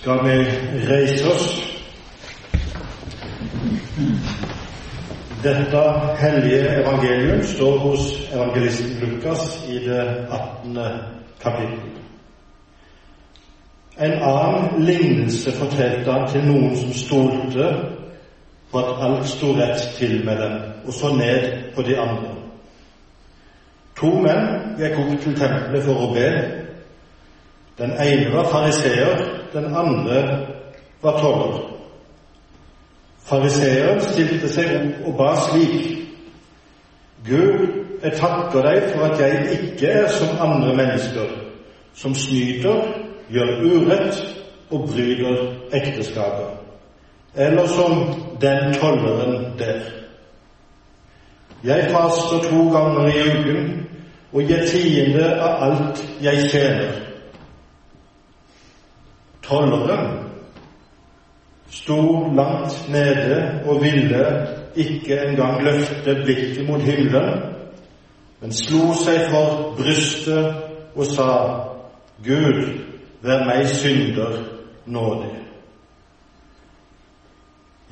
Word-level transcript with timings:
skal 0.00 0.18
vi 0.24 0.44
reise 0.88 1.26
oss. 1.26 1.78
Dette 5.42 5.80
hellige 6.18 6.68
evangelium 6.82 7.42
står 7.42 7.78
hos 7.78 8.32
evangelisten 8.32 8.90
Lukas 9.00 9.66
i 9.68 9.78
det 9.78 10.26
18. 10.30 10.78
kapittel. 11.42 11.78
En 13.98 14.12
annen 14.12 14.84
lignelse 14.84 15.52
fortalte 15.52 16.12
han 16.12 16.28
til 16.30 16.46
noen 16.46 16.76
som 16.76 16.92
stolte 16.92 17.72
på 18.70 18.78
at 18.78 19.02
alt 19.02 19.26
sto 19.26 19.50
rett 19.58 19.82
til 19.96 20.22
med 20.24 20.38
dem, 20.42 20.54
og 20.86 20.92
så 20.92 21.10
ned 21.16 21.74
på 21.74 21.82
de 21.82 21.98
andre. 21.98 22.36
To 23.98 24.12
menn 24.22 24.76
gikk 24.78 25.00
opp 25.02 25.18
til 25.22 25.34
tempelet 25.34 25.82
for 25.82 26.06
å 26.06 26.12
be. 26.14 26.30
Den 27.78 27.98
ene 27.98 28.30
var 28.34 28.46
fariseer, 28.52 29.37
den 29.52 29.64
andre 29.76 30.46
var 31.02 31.20
toller. 31.20 31.58
Fariseeren 33.28 34.00
stilte 34.00 34.48
seg 34.48 34.70
opp 34.76 35.08
og 35.10 35.16
ba 35.18 35.34
slik.: 35.36 35.98
Gud, 37.26 37.66
jeg 38.02 38.12
takker 38.16 38.62
deg 38.62 38.88
for 38.94 39.04
at 39.08 39.20
jeg 39.20 39.58
ikke 39.58 39.90
er 39.90 40.08
som 40.08 40.38
andre 40.40 40.74
mennesker, 40.76 41.34
som 41.94 42.14
snyter, 42.14 42.84
gjør 43.28 43.58
urett 43.66 44.20
og 44.70 44.88
bryter 44.88 45.42
ekteskapet, 45.72 46.54
eller 47.36 47.66
som 47.66 48.14
den 48.40 48.74
tolleren 48.80 49.52
der. 49.58 49.80
Jeg 51.64 51.90
faster 51.90 52.38
to 52.50 52.62
ganger 52.70 53.06
i 53.08 53.22
uken 53.28 53.88
og 54.32 54.42
gir 54.42 54.64
tiende 54.70 55.34
av 55.42 55.62
alt 55.66 56.02
jeg 56.22 56.50
tjener. 56.52 57.07
Tolleren 59.48 60.08
sto 61.70 62.34
langt 62.34 62.88
nede 62.88 63.60
og 63.66 63.82
ville 63.82 64.46
ikke 64.76 65.20
engang 65.26 65.62
løfte 65.62 66.14
blikket 66.24 66.68
mot 66.68 66.82
himmelen, 66.82 67.40
men 68.40 68.52
slo 68.52 68.92
seg 68.94 69.30
for 69.32 69.72
brystet 69.78 70.54
og 70.94 71.06
sa, 71.08 71.30
Gud, 72.24 72.60
vær 73.22 73.44
meg 73.46 73.66
synder 73.72 74.36
nådig. 74.86 75.34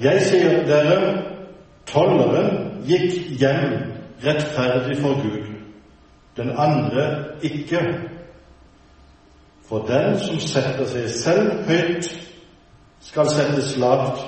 Jeg 0.02 0.22
sier 0.28 0.60
dere, 0.68 0.98
tolleren 1.88 2.82
gikk 2.86 3.38
hjem 3.40 3.78
rettferdig 4.24 4.98
for 5.00 5.22
Gud, 5.22 5.48
den 6.36 6.52
andre 6.52 7.06
ikke. 7.42 7.80
For 9.68 9.78
den 9.78 10.18
som 10.20 10.40
setter 10.40 10.86
seg 10.86 11.08
selv 11.10 11.64
høyt, 11.66 12.10
skal 13.00 13.30
settes 13.30 13.76
lavt, 13.82 14.22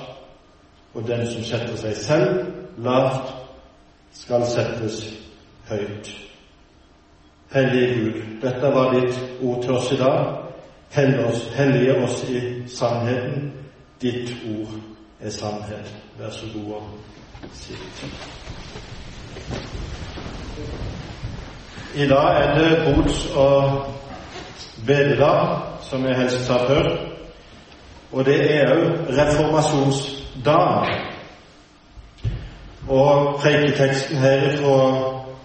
og 0.93 1.07
den 1.07 1.23
som 1.27 1.43
setter 1.47 1.77
seg 1.79 1.95
selv 1.95 2.41
lavt, 2.83 3.31
skal 4.13 4.43
settes 4.45 4.99
høyt. 5.69 6.11
Hellige 7.53 7.93
Gud, 7.99 8.21
dette 8.41 8.73
var 8.75 8.91
ditt 8.93 9.15
ord 9.41 9.63
til 9.63 9.71
oss 9.71 9.91
i 9.91 9.97
dag. 9.97 10.35
Hellige 11.55 11.95
oss 12.03 12.23
i 12.29 12.41
sannheten. 12.67 13.53
Ditt 14.01 14.35
ord 14.51 14.75
er 15.19 15.29
sannhet. 15.29 15.93
Vær 16.19 16.29
så 16.29 16.45
god 16.53 16.73
og 16.73 16.83
si 17.53 17.73
det. 17.73 18.11
I 21.95 22.07
dag 22.07 22.41
er 22.43 22.59
det 22.59 22.95
bots- 22.95 23.35
og 23.35 23.85
bededag, 24.89 25.57
som 25.81 26.05
jeg 26.05 26.17
helst 26.17 26.45
sa 26.47 26.57
før. 26.67 26.89
Og 28.11 28.25
det 28.25 28.39
er 28.55 28.73
òg 28.73 29.11
reformasjonsdag. 29.17 30.89
Og 32.89 33.37
preiketeksten 33.41 34.17
her 34.17 34.57
fra 34.57 34.79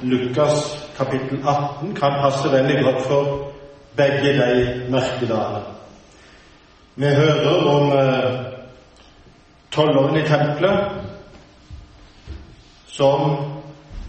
Lukas 0.00 0.56
kapittel 0.96 1.38
18 1.44 1.94
kan 1.94 2.20
passe 2.22 2.52
veldig 2.52 2.84
godt 2.84 3.02
for 3.02 3.52
begge 3.96 4.32
de 4.32 4.82
merkedagene. 4.90 5.62
Vi 6.96 7.06
hører 7.06 7.68
om 7.68 7.92
eh, 7.92 8.32
tolleren 9.70 10.16
i 10.16 10.22
tempelet, 10.28 10.78
som 12.86 13.36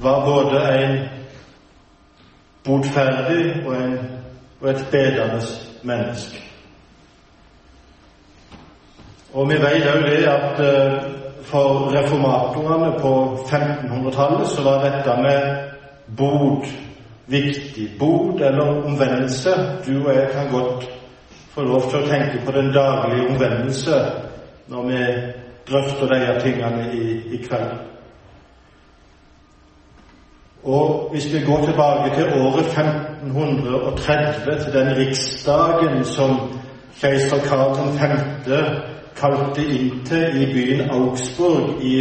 var 0.01 0.25
både 0.25 0.61
en 0.79 0.99
botferdig 2.63 3.65
og, 3.65 3.75
en, 3.75 4.14
og 4.65 4.71
et 4.71 4.87
bedende 4.91 5.41
menneske. 5.83 6.41
Og 9.33 9.49
vi 9.49 9.57
vet 9.61 9.85
òg 9.91 10.05
det 10.07 10.23
at 10.31 10.61
eh, 10.63 10.93
for 11.45 11.91
reformatorene 11.93 12.91
på 13.01 13.13
1500-tallet 13.45 14.47
så 14.49 14.63
var 14.65 14.81
dette 14.87 15.15
med 15.21 15.41
bod 16.17 16.65
viktig. 17.27 17.89
Bod 17.99 18.41
eller 18.41 18.85
omvendelse. 18.85 19.49
Du 19.85 20.07
og 20.07 20.15
jeg 20.15 20.29
kan 20.33 20.51
godt 20.51 20.89
få 21.53 21.61
lov 21.61 21.89
til 21.89 21.99
å 21.99 22.07
tenke 22.09 22.41
på 22.45 22.51
den 22.51 22.71
daglige 22.73 23.27
omvendelse 23.29 23.99
når 24.67 24.87
vi 24.89 25.01
drøfter 25.69 26.09
disse 26.15 26.39
tingene 26.41 26.89
i, 26.93 27.19
i 27.37 27.41
kveld. 27.43 27.75
Og 30.63 31.09
hvis 31.11 31.33
vi 31.33 31.45
går 31.45 31.65
tilbake 31.65 32.15
til 32.15 32.41
året 32.41 32.65
1530, 33.25 34.63
til 34.63 34.73
den 34.73 34.97
riksdagen 34.97 36.03
som 36.03 36.37
keiser 37.01 37.37
Karl 37.47 37.75
5. 37.97 38.53
kalte 39.15 39.63
inn 39.63 40.05
til 40.05 40.41
i 40.41 40.45
byen 40.53 40.89
Augsburg 40.91 41.83
i, 41.83 41.95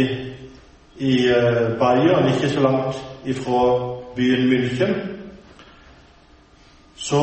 i 0.97 1.13
uh, 1.31 1.77
Bayern, 1.79 2.27
ikke 2.33 2.49
så 2.49 2.59
langt 2.59 3.03
ifra 3.25 3.61
byen 4.15 4.49
München, 4.51 4.93
så 6.95 7.21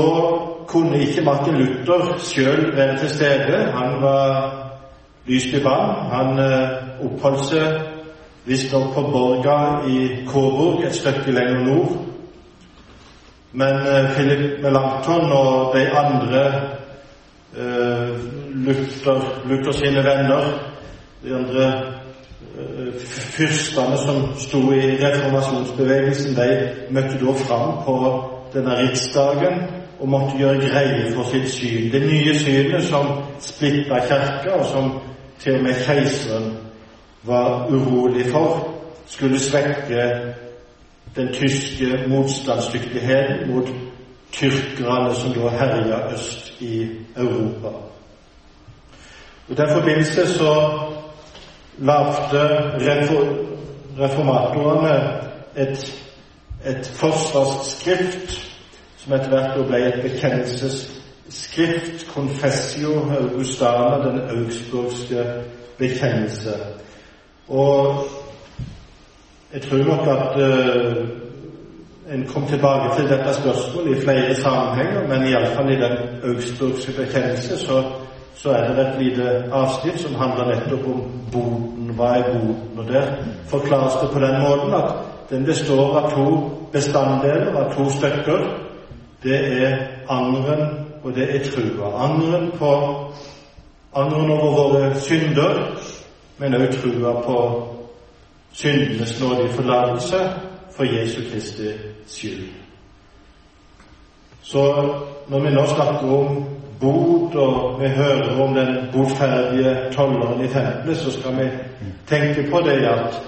kunne 0.67 1.01
ikke 1.01 1.25
Martin 1.25 1.55
Luther 1.55 2.19
sjøl 2.19 2.77
være 2.77 2.99
til 2.99 3.11
stede. 3.11 3.73
Han 3.73 4.03
var 4.03 4.53
lyst 5.27 5.47
i 5.47 5.65
vann. 5.65 6.11
Han 6.13 6.39
uh, 6.39 7.07
oppholdt 7.07 7.45
seg 7.49 7.81
visstnok 8.45 8.95
på 8.95 9.03
Borga 9.13 9.87
i 9.89 10.25
Kåburg, 10.27 10.85
et 10.85 10.95
stykke 10.95 11.33
lenger 11.33 11.65
nord. 11.67 12.12
Men 13.53 13.75
uh, 13.75 14.11
Philip 14.15 14.63
Melanchthon 14.63 15.33
og 15.33 15.77
de 15.77 15.87
andre 15.91 16.45
eh, 17.57 18.09
Luther, 18.55 19.43
Luther 19.45 19.73
sine 19.73 20.05
venner, 20.05 20.45
de 21.25 21.35
andre 21.37 21.67
eh, 22.59 22.95
fyrstene 23.37 23.97
som 23.97 24.23
sto 24.37 24.73
i 24.73 24.97
reformasjonsbevegelsen, 25.05 26.37
de 26.37 26.49
møtte 26.91 27.21
da 27.21 27.37
fram 27.45 27.79
på 27.85 27.97
denne 28.55 28.79
riksdagen 28.79 29.63
og 30.01 30.09
måtte 30.09 30.39
gjøre 30.39 30.69
greie 30.69 31.13
for 31.15 31.29
sitt 31.31 31.49
syn. 31.53 31.91
Det 31.93 32.03
nye 32.03 32.39
synet 32.39 32.85
som 32.85 33.13
splitta 33.41 34.01
kirka, 34.09 34.57
og 34.59 34.67
som 34.67 34.93
til 35.39 35.57
og 35.57 35.63
med 35.63 35.85
keiseren 35.87 36.53
var 37.23 37.69
urolig 37.71 38.27
for, 38.33 38.69
skulle 39.07 39.39
svekke 39.39 40.09
den 41.17 41.33
tyske 41.33 42.05
motstandsdyktigheten 42.09 43.55
mot 43.55 43.69
tyrkerne 44.33 45.15
som 45.15 45.33
da 45.33 45.49
herja 45.49 46.13
øst 46.13 46.61
i 46.61 46.89
Europa. 47.17 47.69
I 49.49 49.55
den 49.55 49.69
forbindelse 49.73 50.27
så 50.27 50.81
lagde 51.79 52.73
reformatorene 53.99 55.21
et, 55.57 56.03
et 56.67 56.93
forsvarsskrift 56.95 58.53
som 58.97 59.13
etter 59.13 59.29
hvert 59.29 59.67
ble 59.67 59.89
et 59.89 60.03
bekjennelsesskrift, 60.03 62.07
Confessio 62.15 63.11
Augustana, 63.19 64.09
den 64.09 64.21
augsburgske 64.31 65.25
bekjennelse. 65.79 66.55
Og 67.49 68.05
jeg 69.53 69.63
tror 69.63 69.79
nok 69.79 70.07
at 70.09 70.37
uh, 70.43 71.09
en 72.15 72.27
kom 72.27 72.47
tilbake 72.47 72.97
til 72.97 73.09
dette 73.09 73.35
spørsmålet 73.35 73.97
i 73.97 74.01
flere 74.05 74.35
sammenhenger, 74.35 75.09
men 75.09 75.29
iallfall 75.29 75.71
i 75.73 75.81
den 75.81 75.97
augsburgske 76.25 76.93
bekjennelse 76.97 77.59
så, 77.59 77.83
så, 78.35 78.51
er 78.51 78.75
det 78.75 78.87
et 78.87 79.03
lite 79.03 79.45
avsnitt 79.53 80.01
som 80.01 80.15
handler 80.15 80.55
nettopp 80.55 80.87
om 80.87 81.03
boden. 81.33 81.93
Hva 81.97 82.05
er 82.05 82.23
boten? 82.33 82.79
Og 82.79 82.89
Der 82.89 83.03
forklares 83.47 83.93
det 84.03 84.11
på 84.13 84.19
den 84.19 84.41
måten 84.41 84.75
at 84.75 84.93
den 85.31 85.45
består 85.45 85.99
av 85.99 86.11
to 86.11 86.27
bestanddeler, 86.73 87.57
av 87.57 87.75
to 87.77 87.91
stykker. 87.91 88.47
Det 89.23 89.63
er 89.63 89.77
angeren, 90.09 90.87
og 91.03 91.15
det 91.15 91.29
er 91.37 91.45
trua. 91.45 92.05
Angeren 92.05 92.51
på 92.59 92.73
angeren 93.95 94.31
over 94.31 94.53
våre 94.53 94.95
synder 94.95 95.77
men 96.43 96.55
også 96.55 96.81
trua 96.81 97.13
på 97.23 97.37
syndenes 98.53 99.21
nådige 99.21 99.53
forlatelse 99.53 100.17
for 100.77 100.85
Jesu 100.85 101.21
Kristi 101.33 101.69
skyld. 102.07 102.49
Så 104.43 104.89
når 105.29 105.39
vi 105.39 105.51
nå 105.51 105.67
snakker 105.67 106.13
om 106.19 106.45
bod, 106.81 107.35
og 107.35 107.83
vi 107.83 107.89
hører 107.89 108.43
om 108.43 108.55
den 108.55 108.77
botferdige 108.93 109.77
tolleren 109.93 110.45
i 110.45 110.49
tempelet, 110.49 110.97
så 110.97 111.13
skal 111.13 111.37
vi 111.37 111.51
tenke 112.07 112.51
på 112.51 112.61
det 112.61 112.87
at, 112.87 113.23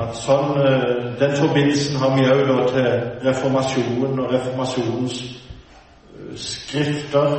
at 0.00 0.16
sånn, 0.18 0.56
eh, 0.58 1.04
den 1.20 1.36
forbindelsen 1.38 2.00
har 2.02 2.16
vi 2.16 2.26
òg 2.26 2.64
til 2.72 2.88
reformasjonen 3.28 4.18
og 4.18 4.32
reformasjonens 4.34 5.20
eh, 5.24 6.32
skrifter. 6.36 7.36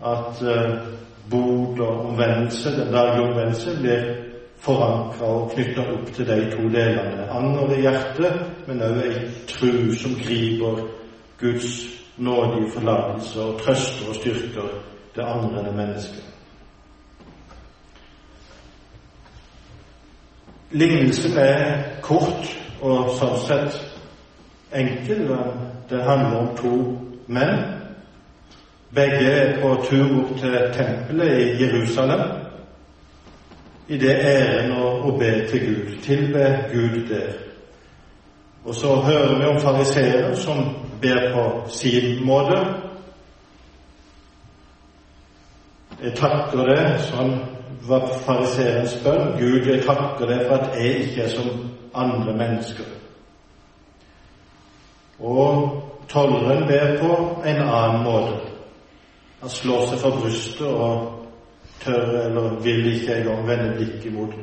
At 0.00 0.38
uh, 0.40 0.78
bod 1.30 1.80
og 1.84 2.06
omvendelse, 2.06 2.70
den 2.72 2.92
daglige 2.92 3.26
omvendelse, 3.28 3.74
blir 3.80 4.29
forankra 4.60 5.26
og 5.26 5.52
knytta 5.54 5.84
opp 5.94 6.10
til 6.14 6.28
de 6.28 6.40
to 6.52 6.68
delene. 6.72 7.28
Anger 7.32 7.74
i 7.74 7.80
hjertet, 7.84 8.40
men 8.68 8.82
òg 8.84 8.98
ei 9.04 9.14
tru 9.48 9.92
som 9.96 10.16
griper 10.20 10.82
Guds 11.40 11.78
nådige 12.20 12.72
forlatelse 12.74 13.40
og 13.40 13.60
trøster 13.60 14.08
og 14.08 14.14
styrker 14.14 14.74
det 15.16 15.24
angrende 15.24 15.72
mennesket. 15.76 16.26
Lignelsen 20.70 21.38
er 21.38 21.80
kort 22.02 22.52
og 22.80 23.08
sånn 23.18 23.40
sett 23.42 23.80
enkel. 24.76 25.32
Det 25.90 26.02
handler 26.04 26.36
om 26.38 26.52
to 26.60 26.74
menn. 27.26 27.64
Begge 28.94 29.32
er 29.32 29.56
på 29.62 29.72
tur 29.88 30.12
opp 30.20 30.36
til 30.38 30.54
tempelet 30.76 31.32
i 31.40 31.64
Jerusalem 31.64 32.49
i 33.90 33.98
det 33.98 34.12
æren 34.22 34.72
å 34.78 35.10
be 35.18 35.30
til 35.50 35.64
Gud, 35.66 35.94
tilbe 36.04 36.44
Gud 36.70 37.08
der. 37.08 37.32
Og 38.64 38.74
så 38.74 38.94
hører 38.94 39.38
vi 39.38 39.46
om 39.50 39.60
fariseere 39.60 40.36
som 40.36 40.62
ber 41.02 41.32
på 41.34 41.44
sin 41.68 42.24
måte. 42.26 42.60
Jeg 46.02 46.14
takker 46.16 46.70
det, 46.70 46.84
sånn 47.10 47.34
var 47.88 48.06
fariseerens 48.24 48.94
bønn. 49.04 49.34
Gud, 49.40 49.66
jeg 49.66 49.82
takker 49.84 50.28
deg 50.28 50.46
for 50.46 50.60
at 50.60 50.78
jeg 50.78 51.06
ikke 51.08 51.26
er 51.26 51.34
som 51.34 51.50
andre 51.94 52.36
mennesker. 52.36 52.96
Og 55.18 55.80
tolleren 56.08 56.68
ber 56.68 56.94
på 57.00 57.16
en 57.44 57.64
annen 57.64 58.04
måte. 58.04 58.38
Han 59.40 59.50
slår 59.50 59.88
seg 59.90 60.04
for 60.04 60.20
brystet 60.20 60.68
og 60.68 61.19
tør 61.80 62.26
eller 62.26 62.60
vil 62.62 62.92
ikke 62.92 63.16
engang 63.16 63.48
vende 63.48 63.74
blikket 63.76 64.12
mot 64.12 64.34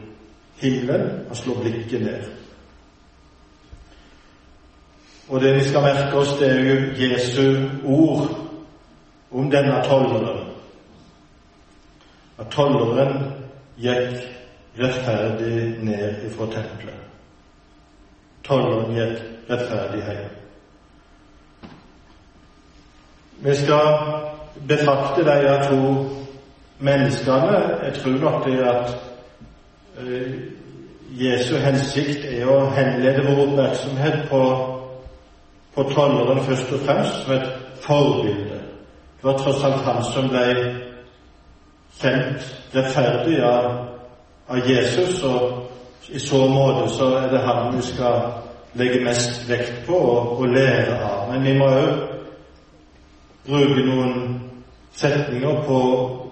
himmelen. 0.61 1.25
Han 1.27 1.35
slår 1.35 1.61
blikket 1.61 2.01
ned. 2.01 2.23
Og 5.29 5.41
det 5.41 5.55
vi 5.55 5.63
skal 5.63 5.81
merke 5.81 6.17
oss, 6.17 6.37
det 6.39 6.51
er 6.51 6.59
jo 6.63 6.75
Jesu 6.97 7.69
ord 7.85 8.37
om 9.31 9.51
denne 9.51 9.83
tolleren. 9.83 10.47
At 12.39 12.47
tolleren 12.51 13.33
gikk 13.77 14.23
rettferdig 14.79 15.83
ned 15.83 16.23
ifra 16.29 16.47
tempelet. 16.53 17.03
Tolleren 18.43 18.95
gikk 18.95 19.23
rettferdig 19.49 20.03
hjem. 20.05 20.33
Vi 23.39 23.55
skal 23.55 23.87
betrakte 24.67 25.25
de 25.25 25.57
to 25.67 25.81
menneskene. 26.79 27.59
Jeg 27.83 27.93
tror 28.01 28.17
nok 28.21 28.45
det 28.45 28.59
at 28.59 28.95
uh, 29.99 30.33
Jesu 31.17 31.55
hensikt 31.57 32.25
er 32.25 32.49
å 32.49 32.65
henlede 32.75 33.23
vår 33.25 33.45
oppmerksomhet 33.47 34.27
på 34.31 34.41
på 35.77 35.83
tolleren 35.83 36.43
først 36.43 36.71
og 36.73 36.79
fremst 36.85 37.23
som 37.23 37.33
et 37.33 37.49
forbilde. 37.81 38.61
Det 39.17 39.23
var 39.23 39.37
tross 39.37 39.63
alt 39.63 39.83
han 39.85 39.99
som 40.03 40.29
ble 40.29 40.45
kjent 41.99 42.47
rettferdig 42.73 43.37
av, 43.45 43.67
av 44.49 44.69
Jesus, 44.69 45.21
og 45.23 46.09
i 46.09 46.19
så 46.19 46.47
måte 46.49 46.87
så 46.95 47.11
er 47.19 47.29
det 47.29 47.43
han 47.45 47.75
vi 47.75 47.85
skal 47.85 48.25
legge 48.77 49.03
mest 49.05 49.45
vekt 49.49 49.83
på 49.85 49.99
og 49.99 50.45
lære 50.49 50.97
av. 50.97 51.29
Men 51.29 51.45
vi 51.45 51.53
må 51.59 51.69
òg 51.69 51.93
bruke 53.45 53.85
noen 53.85 54.15
setninger 54.97 55.61
på, 55.67 55.79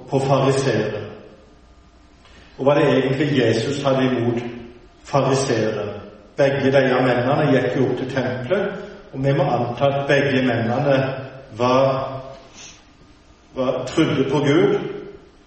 på 0.10 0.20
fariseere. 0.20 1.04
Og 2.58 2.66
hva 2.66 2.76
det 2.78 2.88
egentlig 2.88 3.30
Jesus 3.38 3.84
hadde 3.84 4.08
imot 4.08 4.42
fariseere. 5.04 5.88
Begge 6.38 6.72
de 6.72 6.84
mennene 7.04 7.52
gikk 7.52 7.78
jo 7.78 7.90
opp 7.90 7.98
til 8.00 8.12
tempelet 8.12 8.86
og 9.16 9.24
vi 9.24 9.32
må 9.34 9.44
anta 9.44 9.86
at 9.86 10.08
begge 10.08 10.42
mennene 10.44 11.14
var, 11.58 12.22
var 13.56 13.86
trodde 13.88 14.30
på 14.30 14.40
Gud 14.40 14.80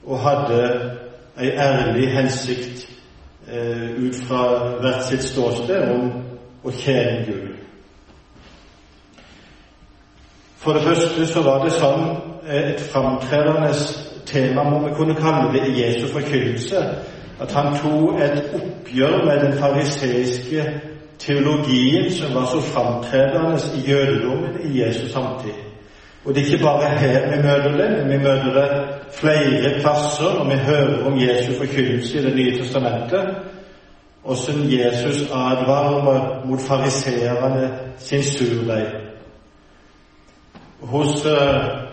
og 0.06 0.20
hadde 0.20 0.60
ei 1.38 1.50
ærlig 1.50 2.12
hensikt 2.12 2.88
eh, 3.52 3.90
ut 3.90 4.16
fra 4.28 4.42
hvert 4.80 5.04
sitt 5.04 5.22
ståsted 5.22 5.90
om 5.92 6.08
å 6.64 6.72
tjene 6.72 7.26
Gud. 7.26 7.52
For 10.56 10.72
det 10.72 10.82
første 10.88 11.26
så 11.28 11.44
var 11.44 11.60
det 11.64 11.76
sånn 11.76 12.08
eh, 12.48 12.70
et 12.72 12.80
framtredende 12.88 13.74
tema, 14.28 14.62
må 14.70 14.88
vi 14.88 14.94
kunne 14.94 15.14
kalle 15.14 15.52
det, 15.52 15.64
i 15.68 15.82
Jesu 15.82 16.06
forkynnelse, 16.12 16.76
at 17.40 17.52
han 17.52 17.74
tok 17.82 18.20
et 18.20 18.42
oppgjør 18.54 19.24
med 19.24 19.40
den 19.44 19.58
fariseiske 19.58 20.64
teologien 21.18 22.12
som 22.12 22.34
var 22.34 22.46
så 22.46 22.60
framtredende 22.60 23.58
i 23.76 23.90
jødedommen 23.90 24.54
i 24.64 24.80
Jesus 24.80 25.10
samtid. 25.12 25.56
Og 26.24 26.34
det 26.34 26.42
er 26.42 26.52
ikke 26.52 26.64
bare 26.64 26.98
her 26.98 27.36
vi 27.36 27.42
møter 27.42 27.76
det, 27.76 27.90
men 27.98 28.12
vi 28.12 28.24
møter 28.24 28.52
det 28.54 28.68
flere 29.20 29.80
plasser 29.80 30.34
når 30.38 30.44
vi 30.50 30.56
hører 30.56 31.06
om 31.06 31.20
Jesu 31.20 31.52
forkynnelse 31.58 32.18
i 32.18 32.22
Det 32.22 32.36
nye 32.36 32.58
testamentet, 32.58 33.34
hvordan 34.24 34.72
Jesus 34.72 35.22
advarer 35.22 36.46
mot 36.46 36.60
fariseerne 36.60 37.70
sin 37.98 38.22
surdeig. 38.22 38.86
Hos 40.80 41.26
uh, 41.26 41.87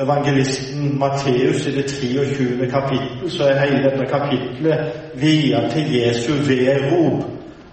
evangelisten 0.00 0.98
Matteus 0.98 1.66
i 1.66 1.72
det 1.76 1.86
23. 1.90 2.70
kapittel 2.70 3.30
så 3.30 3.44
er 3.44 3.66
hele 3.66 3.82
dette 3.82 4.06
kapittelet 4.06 4.92
viet 5.14 5.70
til 5.72 5.94
Jesu 5.94 6.32
vedrop 6.32 7.24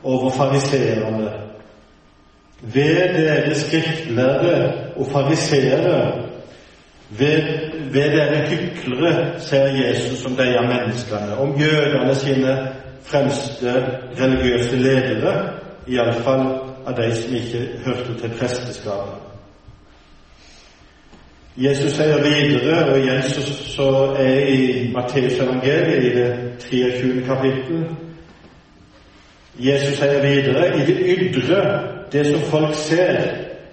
over 0.04 0.30
fariseerne. 0.30 1.32
Ved 2.62 3.14
dere 3.14 3.56
skriftlærde 3.56 4.74
og 4.96 5.08
fariseere, 5.12 6.12
ved, 7.10 7.44
ved 7.92 8.02
dere 8.02 8.48
hyklere, 8.48 9.40
ser 9.40 9.66
Jesus 9.66 10.26
om 10.26 10.32
disse 10.32 10.62
menneskene, 10.62 11.38
om 11.38 11.60
jødene 11.60 12.16
sine 12.16 12.68
fremste 13.02 13.74
religiøse 14.22 14.76
ledere, 14.76 15.50
iallfall 15.88 16.48
av 16.86 16.98
de 16.98 17.16
som 17.16 17.36
ikke 17.36 17.68
hørte 17.86 18.20
til 18.22 18.34
presteskapet. 18.40 19.35
Jesus 21.58 21.94
sier 21.96 22.20
videre, 22.20 22.82
og 22.92 22.98
igjen 23.00 23.22
så, 23.24 23.42
så 23.64 23.92
er 24.20 24.48
i 24.52 24.90
Matteus 24.94 25.38
evangeliet 25.40 26.04
i 26.04 26.10
det 26.18 26.32
23. 26.60 27.22
kapittel 27.28 27.86
Jesus 29.60 29.96
sier 29.96 30.20
videre 30.20 30.68
i 30.76 30.84
det 30.84 30.98
ydre, 31.16 31.62
det 32.12 32.26
som 32.28 32.42
folk 32.52 32.76
ser, 32.76 33.22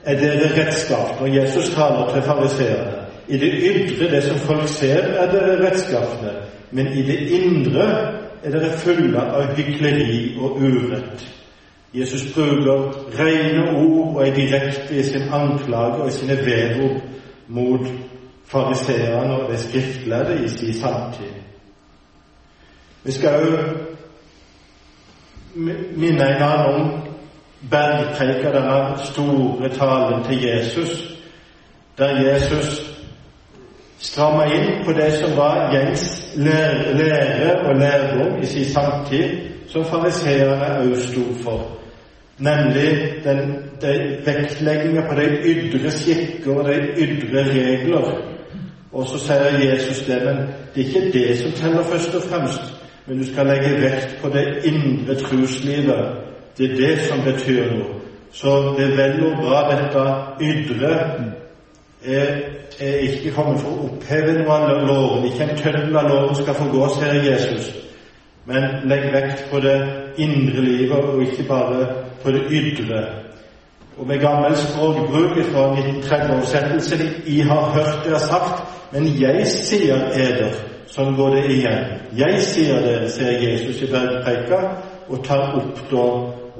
er 0.04 0.18
dere 0.18 0.50
redskap. 0.54 1.20
Når 1.20 1.26
Jesus 1.26 1.70
taler 1.74 2.10
til 2.12 2.22
fariseerne. 2.22 3.02
I 3.28 3.38
det 3.38 3.52
ydre, 3.54 4.10
det 4.10 4.22
som 4.22 4.38
folk 4.38 4.68
ser, 4.68 5.02
er 5.02 5.30
dere 5.30 5.58
redskapene. 5.66 6.32
Men 6.70 6.86
i 6.86 7.02
det 7.02 7.18
indre 7.34 7.86
er 8.42 8.50
dere 8.50 8.78
fulle 8.78 9.20
av 9.20 9.54
hykleri 9.56 10.36
og 10.38 10.62
urett. 10.62 11.26
Jesus 11.94 12.32
bruker 12.34 12.94
rene 13.18 13.66
ord 13.76 14.16
og 14.16 14.28
er 14.28 14.34
direkte 14.34 14.96
i 14.96 15.02
sin 15.02 15.26
anklage 15.32 16.02
og 16.02 16.08
i 16.08 16.12
sine 16.12 16.38
vedord 16.46 17.02
mot 17.52 17.86
fariseerne 18.46 19.36
og 19.36 19.52
de 19.52 19.58
skriftlærde 19.58 20.44
i 20.44 20.48
sin 20.48 20.74
samtid. 20.74 21.32
Vi 23.04 23.12
skal 23.12 23.34
òg 23.34 23.58
minne 25.96 26.28
en 26.28 26.42
annen 26.42 26.74
om 26.74 26.92
bergpreika, 27.70 28.52
denne 28.52 28.98
store 29.04 29.68
talen 29.68 30.24
til 30.24 30.42
Jesus, 30.42 31.18
der 31.98 32.20
Jesus 32.22 32.92
stramma 33.98 34.44
inn 34.50 34.84
på 34.84 34.92
det 34.92 35.12
som 35.20 35.36
var 35.36 35.70
gjengs 35.70 36.34
lære 36.36 37.60
og 37.66 37.76
lærdom 37.78 38.42
i 38.42 38.46
sin 38.46 38.64
samtid, 38.64 39.38
som 39.68 39.84
fariseerne 39.84 40.78
òg 40.82 40.96
sto 40.96 41.26
for. 41.44 41.68
Nemlig 42.38 43.22
den, 43.24 43.40
den 43.80 44.26
vektlegginga 44.26 45.02
på 45.08 45.14
de 45.20 45.26
ydre 45.44 45.90
skikker 45.90 46.54
og 46.54 46.68
de 46.68 46.78
ydre 47.04 47.44
regler. 47.50 48.12
Og 48.92 49.08
så 49.08 49.18
sier 49.20 49.58
Jesus 49.60 50.04
det, 50.06 50.20
men 50.24 50.46
det 50.74 50.82
er 50.82 50.88
ikke 50.88 51.12
det 51.12 51.38
som 51.38 51.52
teller 51.56 51.84
først 51.88 52.14
og 52.14 52.24
fremst 52.28 52.72
men 53.06 53.18
du 53.18 53.32
skal 53.32 53.46
legge 53.46 53.80
vekt 53.82 54.18
på 54.22 54.28
det 54.28 54.46
indre 54.64 55.14
troslivet. 55.14 56.04
Det 56.58 56.70
er 56.70 56.76
det 56.76 56.98
som 57.08 57.22
betyr 57.24 57.70
noe. 57.72 57.98
Så 58.32 58.74
det 58.76 58.84
er 58.84 58.96
vel 58.96 59.24
og 59.26 59.40
bra 59.42 59.62
dette 59.70 60.04
ydre 60.40 60.92
er, 62.04 62.30
er 62.80 63.00
ikke 63.08 63.34
kommet 63.34 63.60
for 63.60 63.74
å 63.74 63.88
oppheve 63.88 64.36
noe 64.38 64.54
av 64.54 64.86
loven. 64.86 65.26
Ikke 65.28 65.48
en 65.48 65.58
tøddel 65.58 65.96
av 65.98 66.08
loven 66.08 66.38
skal 66.38 66.56
forgås, 66.56 67.00
her 67.02 67.18
i 67.18 67.26
Jesus. 67.26 67.72
Men 68.46 68.86
legg 68.90 69.10
vekt 69.12 69.44
på 69.50 69.60
det 69.62 69.76
indre 70.22 70.62
livet, 70.62 70.96
og 70.96 71.22
ikke 71.26 71.46
bare 71.48 71.82
på 72.22 72.32
det 72.34 72.42
ytre. 72.50 73.02
Og 73.98 74.06
med 74.08 74.20
gammel 74.20 74.56
språkbruk 74.56 75.36
fra 75.52 75.64
1930-oversettelsen 75.76 77.00
I 77.26 77.40
har 77.40 77.72
hørt 77.74 78.04
det 78.04 78.20
sagt, 78.20 78.62
men 78.92 79.08
jeg 79.20 79.46
sier 79.46 80.08
eder. 80.16 80.54
Sånn 80.92 81.16
går 81.16 81.36
det 81.36 81.44
igjen. 81.54 81.84
Jeg 82.16 82.40
sier 82.44 82.80
det, 82.84 82.96
sier 83.12 83.40
Jesus 83.40 83.82
i 83.84 83.90
bergpreika, 83.92 84.62
og 85.08 85.24
tar 85.24 85.54
opp 85.56 85.82
da 85.90 86.06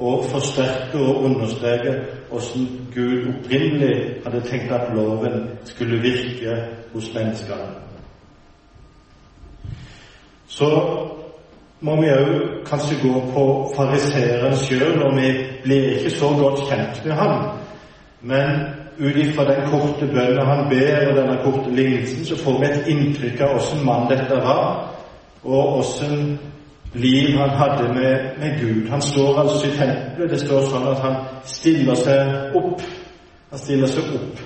og 0.02 0.25
forsterker 0.33 0.99
og 0.99 1.25
understreker 1.28 1.99
hvordan 2.31 2.69
Gud 2.95 3.28
opprinnelig 3.28 4.25
hadde 4.25 4.40
tenkt 4.49 4.73
at 4.73 4.95
loven 4.97 5.50
skulle 5.64 6.00
virke 6.00 6.57
hos 6.92 7.11
menneskene. 7.14 7.69
Så 10.49 10.69
må 11.83 11.97
vi 12.01 12.12
òg 12.15 12.31
kanskje 12.67 13.01
gå 13.03 13.12
på 13.33 13.47
fariseeren 13.77 14.55
sjøl, 14.57 15.03
og 15.03 15.17
vi 15.17 15.33
blir 15.65 15.89
ikke 15.97 16.15
så 16.15 16.31
godt 16.39 16.62
kjent 16.69 17.03
med 17.05 17.17
ham. 17.19 17.49
Men 18.23 18.62
ut 18.99 19.17
ifra 19.17 19.45
den 19.49 19.67
korte 19.71 20.07
bønnen 20.07 20.47
han 20.47 20.69
ber, 20.71 21.09
og 21.11 21.17
denne 21.19 21.39
korte 21.43 21.75
lignelsen, 21.75 22.25
så 22.25 22.39
får 22.45 22.59
vi 22.61 22.71
et 22.71 22.91
inntrykk 22.95 23.41
av 23.41 23.57
åssen 23.59 23.85
mann 23.87 24.09
dette 24.11 24.39
var, 24.45 24.93
og 25.43 25.79
åssen 25.81 26.39
liv 26.95 27.39
han 27.39 27.51
hadde 27.51 27.89
med, 27.95 28.39
med, 28.39 28.61
Gud. 28.61 28.89
Han 28.91 29.03
står 29.03 29.41
altså 29.41 29.67
i 29.67 29.71
tempelet. 29.77 30.31
Det 30.31 30.41
står 30.41 30.69
sånn 30.69 30.87
at 30.93 31.01
han 31.03 31.17
stiller 31.49 31.99
seg 31.99 32.57
opp. 32.59 32.85
Han 33.51 33.59
stiller 33.59 33.91
seg 33.91 34.12
opp. 34.19 34.43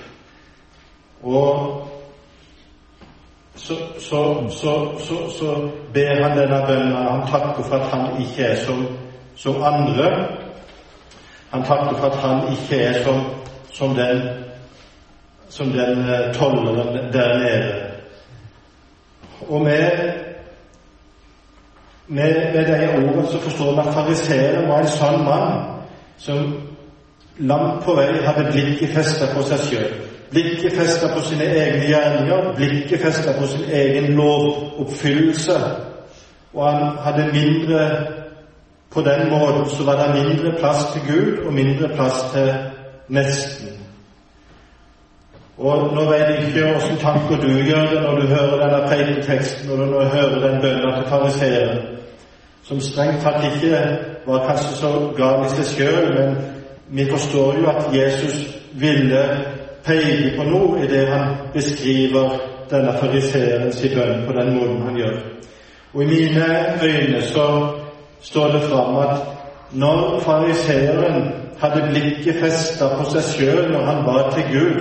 Og 1.27 1.96
så, 3.57 3.75
så, 3.99 4.49
så, 4.99 5.31
så 5.39 5.71
ber 5.95 6.23
han 6.23 6.39
denne 6.39 6.63
bønnen. 6.67 6.97
Han 6.97 7.29
takker 7.31 7.63
for 7.63 7.77
at 7.77 7.91
han 7.91 8.21
ikke 8.21 8.45
er 8.45 8.57
som, 8.57 8.87
som 9.37 9.63
andre. 9.63 10.11
Han 11.51 11.63
takker 11.65 11.97
for 11.97 12.07
at 12.07 12.17
han 12.17 12.53
ikke 12.53 12.83
er 12.83 13.05
som, 13.05 13.23
som 13.73 13.95
den 13.95 14.29
som 15.49 15.71
den 15.71 15.99
eh, 15.99 16.35
tolleren 16.35 17.13
der 17.13 17.39
nede. 17.39 17.75
Og 19.49 19.61
med 19.61 19.91
med, 22.09 22.55
med 22.55 22.67
de 22.67 22.89
ordene 22.97 23.27
så 23.27 23.41
forstår 23.41 23.73
vi 23.73 23.89
at 23.89 23.95
fariseeren 23.95 24.69
var 24.69 24.79
en 24.79 24.89
sann 24.89 25.25
mann 25.25 25.63
som 26.19 26.61
langt 27.39 27.85
på 27.85 27.95
vei 27.95 28.23
hadde 28.23 28.51
blikket 28.53 28.95
festet 28.95 29.33
på 29.35 29.43
seg 29.43 29.59
sjøl. 29.59 29.97
Blikket 30.31 30.73
festa 30.73 31.09
på 31.15 31.21
sine 31.23 31.45
egne 31.45 31.87
gjerninger, 31.87 32.53
blikket 32.57 33.01
festa 33.01 33.33
på 33.39 33.47
sin 33.47 33.65
egen 33.73 34.15
lovoppfyllelse. 34.19 35.59
Og 36.55 36.73
han 36.73 36.99
hadde 37.05 37.33
mindre 37.33 37.91
På 38.91 39.03
den 39.03 39.31
måten 39.31 39.67
så 39.71 39.85
var 39.85 39.97
det 40.03 40.25
mindre 40.25 40.59
plass 40.59 40.85
til 40.93 41.03
Gud 41.15 41.47
og 41.47 41.53
mindre 41.53 41.89
plass 41.89 42.21
til 42.33 42.55
nesten. 43.09 43.69
Og 45.59 45.95
nå 45.95 46.05
vet 46.11 46.31
jeg 46.31 46.47
ikke 46.47 46.77
åssen 46.77 46.97
tanker 46.97 47.37
du 47.37 47.49
gjør 47.49 47.91
det 47.91 48.03
når 48.03 48.21
du 48.21 48.27
hører 48.27 48.57
denne 48.63 48.89
preiketeksten, 48.89 49.71
og 49.71 49.79
når 49.79 49.87
du 49.87 50.09
hører 50.09 50.49
den 50.49 50.61
bønna 50.63 50.97
til 50.97 51.09
fariseeren 51.09 51.79
som 52.67 52.81
strengt 52.81 53.23
tatt 53.23 53.45
ikke 53.47 53.81
var 54.27 54.47
kanskje 54.49 54.73
så 54.81 54.89
gal 55.17 55.45
i 55.47 55.51
seg 55.55 55.69
sjøl, 55.71 56.09
men 56.17 56.33
vi 56.99 57.05
forstår 57.11 57.61
jo 57.61 57.69
at 57.71 57.85
Jesus 57.95 58.41
ville 58.75 59.23
peke 59.87 60.35
på 60.37 60.45
noe 60.51 60.83
i 60.83 60.91
det 60.91 61.07
han 61.09 61.35
beskriver 61.55 62.37
denne 62.71 62.93
fariseerens 62.99 63.81
bønn 63.95 64.27
på 64.27 64.35
den 64.37 64.53
måten 64.57 64.83
han 64.89 65.01
gjør. 65.01 65.17
Og 65.95 66.03
i 66.03 66.07
mine 66.07 66.47
øyne 66.83 67.23
så 67.23 67.47
står 68.21 68.53
det 68.53 68.63
fram 68.63 68.97
at 68.97 69.19
når 69.73 70.21
fariseeren 70.21 71.33
hadde 71.61 71.89
blikket 71.91 72.41
festa 72.41 72.89
på 72.99 73.07
seg 73.15 73.29
sjøl 73.31 73.63
når 73.73 73.85
han 73.87 74.03
ba 74.05 74.17
til 74.35 74.51
Gud, 74.53 74.81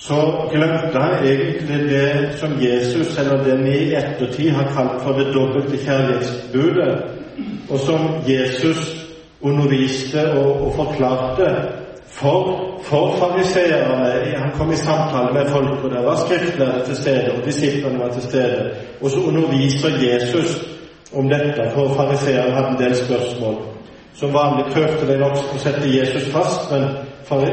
så 0.00 0.48
glemte 0.52 1.00
han 1.00 1.26
egentlig 1.26 1.80
det 1.90 2.38
som 2.40 2.54
Jesus, 2.62 3.18
eller 3.18 3.44
det 3.44 3.58
vi 3.64 3.74
i 3.76 3.94
ettertid 3.94 4.50
har 4.56 4.70
kalt 4.72 5.02
for 5.02 5.18
det 5.18 5.34
dobbelte 5.34 5.76
kjærlighetsbudet, 5.76 6.94
og 7.70 7.78
som 7.78 8.08
Jesus 8.28 8.80
underviste 9.40 10.24
og, 10.32 10.62
og 10.66 10.74
forklarte 10.74 11.50
for, 12.10 12.78
for 12.82 13.16
fariseerne. 13.16 14.36
Han 14.36 14.50
kom 14.58 14.72
i 14.72 14.76
samtale 14.76 15.32
med 15.32 15.46
folk, 15.46 15.84
og 15.84 15.90
der 15.90 16.02
var 16.02 16.16
skriftlærere 16.16 16.84
til 16.84 16.96
stede, 16.96 17.32
og 17.32 17.44
disiplene 17.44 17.98
var 17.98 18.08
til 18.08 18.22
stede. 18.22 18.70
Og 19.00 19.10
så 19.10 19.20
underviser 19.20 19.88
Jesus 19.88 20.64
om 21.14 21.28
dette, 21.28 21.70
for 21.74 21.94
fariseerne 21.94 22.54
hadde 22.54 22.68
en 22.68 22.82
del 22.82 22.96
spørsmål. 22.96 23.54
Som 24.14 24.34
vanlig 24.34 24.64
prøvde 24.72 25.12
de 25.12 25.18
nok 25.18 25.38
å 25.54 25.58
sette 25.58 25.88
Jesus 25.98 26.28
fast, 26.34 26.70
men, 26.72 26.82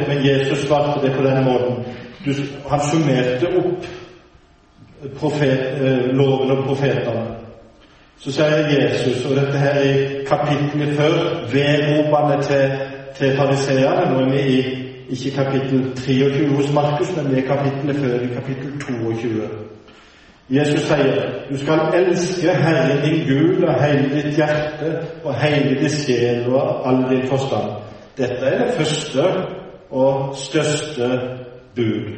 men 0.07 0.25
Jesus 0.25 0.65
svarte 0.65 1.05
det 1.05 1.13
på 1.15 1.23
den 1.23 1.43
måten 1.45 1.85
du, 2.25 2.33
han 2.69 2.81
summerte 2.91 3.47
opp 3.57 3.85
profet, 5.19 5.59
eh, 5.81 6.15
loven 6.17 6.51
og 6.51 6.63
profetene. 6.65 7.25
Så 8.17 8.33
sier 8.33 8.65
Jesus, 8.67 9.25
og 9.25 9.35
dette 9.37 9.57
her 9.61 9.81
i 9.81 10.23
kapittelet 10.25 10.95
før, 10.97 11.13
vedropende 11.53 12.43
til, 12.43 12.71
til 13.17 13.37
fariseerne 13.37 14.11
Nå 14.11 14.19
er 14.25 14.31
vi 14.31 14.59
i 14.59 14.87
ikke 15.09 15.31
kapittel 15.43 15.95
23 15.95 16.55
hos 16.55 16.73
Markus, 16.73 17.15
men 17.15 17.25
det 17.25 17.43
er 17.43 17.55
kapittelet 17.55 17.95
før, 17.95 18.19
i 18.19 18.33
kapittel 18.33 18.79
22. 18.81 19.41
Jesus 20.49 20.81
sier 20.87 21.23
du 21.49 21.57
skal 21.59 21.79
elske 21.95 22.53
Herren 22.55 23.01
din 23.03 23.25
Gud 23.27 23.63
av 23.67 23.81
hele 23.83 24.07
ditt 24.13 24.35
hjerte 24.35 24.93
og 25.23 25.35
hele 25.41 25.75
ditt 25.81 25.91
sjel 25.91 26.47
og 26.47 26.87
all 26.87 27.03
din 27.09 27.27
forstand. 27.27 27.73
Dette 28.17 28.45
er 28.47 28.63
det 28.63 28.77
første 28.77 29.25
og 29.91 30.35
største 30.35 31.09
bud. 31.75 32.15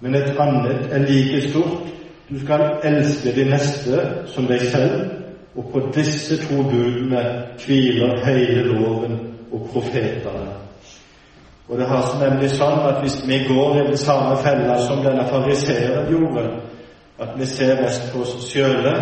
Men 0.00 0.14
et 0.14 0.36
annet 0.40 0.88
er 0.90 1.04
like 1.08 1.48
stort. 1.48 1.88
Du 2.30 2.40
skal 2.44 2.64
elske 2.84 3.32
de 3.36 3.44
neste 3.50 4.04
som 4.26 4.46
deg 4.46 4.60
selv. 4.60 5.10
Og 5.56 5.68
på 5.72 5.80
disse 5.94 6.38
to 6.46 6.62
budene 6.62 7.24
hviler 7.64 8.24
hele 8.24 8.62
loven 8.72 9.31
og 9.52 9.68
profetene. 9.72 10.50
Og 11.68 11.78
det 11.78 11.86
har 11.88 12.08
nemlig 12.20 12.50
sånn 12.52 12.82
at 12.84 13.00
hvis 13.00 13.20
vi 13.26 13.38
går 13.46 13.78
i 13.78 13.86
den 13.92 13.98
samme 14.00 14.36
fella 14.42 14.76
som 14.82 15.00
denne 15.04 15.24
fariseeren 15.30 16.10
gjorde, 16.10 16.48
at 17.22 17.36
vi 17.38 17.46
ser 17.46 17.80
mest 17.80 18.10
på 18.12 18.24
oss 18.24 18.34
sjøle, 18.50 18.92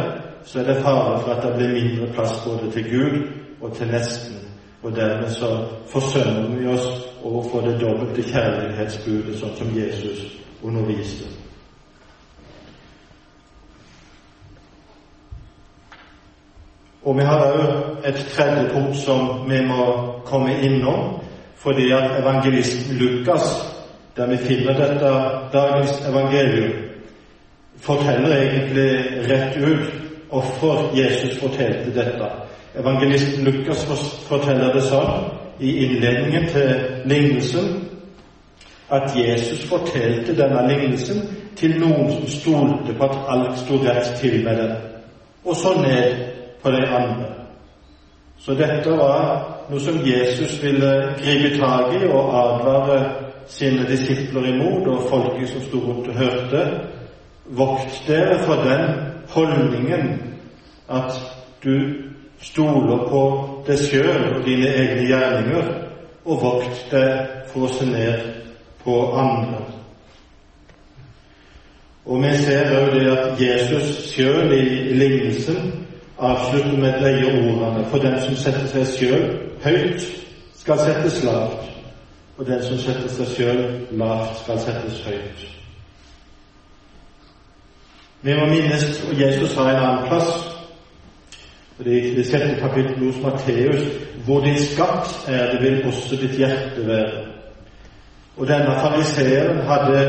så 0.45 0.61
er 0.61 0.69
det 0.69 0.83
fare 0.85 1.19
for 1.23 1.33
at 1.35 1.43
det 1.47 1.55
blir 1.57 1.75
mindre 1.75 2.13
plass 2.15 2.37
både 2.45 2.71
til 2.75 2.91
Gud 2.91 3.19
og 3.61 3.75
til 3.77 3.91
nesten. 3.91 4.37
Og 4.83 4.97
dermed 4.97 5.29
så 5.35 5.51
forsømmer 5.93 6.57
vi 6.57 6.69
oss 6.69 6.89
overfor 7.25 7.61
det 7.67 7.81
dobbelte 7.81 8.25
kjærlighetsbudet, 8.25 9.37
sånn 9.41 9.57
som 9.59 9.75
Jesus 9.77 10.25
underviste. 10.63 11.40
Og 17.03 17.17
vi 17.17 17.23
har 17.25 17.53
òg 17.53 18.09
et 18.09 18.27
tredje 18.29 18.69
punkt 18.75 18.97
som 18.97 19.49
vi 19.49 19.61
må 19.65 19.85
komme 20.25 20.53
innom, 20.63 21.21
fordi 21.57 21.93
at 21.93 22.21
evangelisten 22.21 22.97
Lukas, 22.97 23.43
der 24.17 24.27
vi 24.27 24.37
finner 24.37 24.73
dette 24.73 25.11
dagens 25.53 26.07
evangelium, 26.09 26.73
forteller 27.81 28.37
egentlig 28.37 28.91
rett 29.31 29.57
ut 29.57 29.93
hvorfor 30.31 30.91
Jesus 30.97 31.41
fortalte 31.41 31.95
dette. 31.95 32.27
Evangelisten 32.79 33.45
Lukas 33.45 33.87
forteller 34.29 34.73
det 34.75 34.83
sånn 34.83 35.25
i 35.61 35.73
innledningen 35.87 36.47
til 36.53 36.75
lignelsen 37.05 37.73
at 38.91 39.17
Jesus 39.17 39.65
fortalte 39.69 40.37
denne 40.37 40.67
lignelsen 40.69 41.25
til 41.57 41.81
noen 41.81 42.11
som 42.13 42.29
stolte 42.29 42.95
på 42.97 43.09
at 43.09 43.19
alt 43.29 43.59
sto 43.59 43.81
rett 43.85 44.13
til 44.21 44.45
med 44.45 44.57
den, 44.57 44.77
og 45.45 45.57
så 45.57 45.75
ned 45.81 46.40
på 46.63 46.71
de 46.71 46.87
andre. 46.87 47.29
Så 48.39 48.55
dette 48.57 48.91
var 48.97 49.67
noe 49.71 49.81
som 49.81 50.01
Jesus 50.07 50.57
ville 50.63 50.93
gripe 51.21 51.59
tak 51.61 51.93
i 51.95 52.07
og 52.09 52.31
advare 52.41 53.01
sine 53.51 53.85
disipler 53.89 54.47
imot, 54.55 54.89
og 54.89 55.09
folket 55.11 55.49
som 55.49 55.63
sto 55.67 55.83
rundt 55.85 56.09
og 56.09 56.15
hørte. 56.15 56.65
Vokt 57.45 58.03
dere 58.07 58.39
for 58.47 58.63
den 58.65 58.95
holdningen 59.29 60.13
at 60.89 61.13
du 61.65 61.77
stoler 62.41 63.05
på 63.11 63.23
deg 63.67 63.83
sjøl 63.85 64.31
og 64.35 64.45
dine 64.47 64.71
egne 64.71 65.05
gjerninger, 65.11 65.69
og 66.25 66.43
vokt 66.43 66.87
deg 66.93 67.45
for 67.53 67.67
å 67.67 67.75
se 67.75 67.89
ned 67.91 68.25
på 68.85 68.97
andre. 69.19 69.61
Og 72.11 72.23
vi 72.23 72.33
ser 72.41 72.73
òg 72.79 72.95
det 72.97 73.07
at 73.13 73.41
Jesus 73.41 73.91
sjøl 74.15 74.55
i, 74.57 74.65
lignelsen 74.97 75.61
avslutter 76.21 76.77
med 76.79 77.03
å 77.03 77.31
ordene 77.41 77.85
For 77.91 78.03
den 78.03 78.19
som 78.25 78.37
setter 78.37 78.67
seg 78.73 78.91
sjøl 78.97 79.25
høyt, 79.65 80.05
skal 80.61 80.79
settes 80.81 81.23
lavt, 81.25 81.71
og 82.37 82.47
den 82.49 82.63
som 82.65 82.79
setter 82.81 83.09
seg 83.15 83.33
sjøl 83.37 83.63
lavt, 84.01 84.37
skal 84.43 84.61
settes 84.67 85.01
høyt. 85.07 85.47
Vi 88.23 88.37
må 88.37 88.47
minnes 88.51 88.85
og 89.09 89.17
Jesus 89.17 89.55
sa 89.55 89.65
en 89.71 89.81
annen 89.81 90.09
plass, 90.09 90.33
og 91.79 91.87
det 91.87 91.95
er 91.97 92.07
i 92.11 92.15
det 92.19 92.27
sjette 92.29 92.59
kapittelet 92.61 93.07
hos 93.07 93.23
Matteus, 93.25 93.87
hvor 94.27 94.45
din 94.45 94.59
skatt 94.61 95.15
er, 95.29 95.55
det 95.55 95.63
vil 95.63 95.87
også 95.89 96.19
ditt 96.21 96.37
hjerte 96.37 96.85
være. 96.85 97.23
Og 98.37 98.49
denne 98.49 98.77
fariseeren 98.83 99.63
hadde 99.65 100.03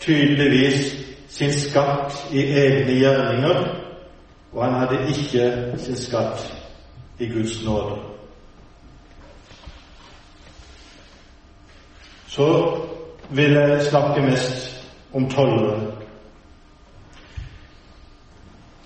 tydeligvis 0.00 0.92
sin 1.32 1.52
skatt 1.52 2.12
i 2.32 2.44
egne 2.44 2.98
gjerninger, 3.00 3.85
og 4.56 4.64
han 4.64 4.74
hadde 4.74 4.98
ikke 5.08 5.74
sin 5.78 5.96
skatt 5.96 6.46
i 7.18 7.28
Guds 7.28 7.64
nåde. 7.64 7.96
Så 12.28 12.78
vil 13.30 13.52
jeg 13.52 13.82
snakke 13.82 14.22
mest 14.22 14.88
om 15.12 15.30
tolveren. 15.30 15.86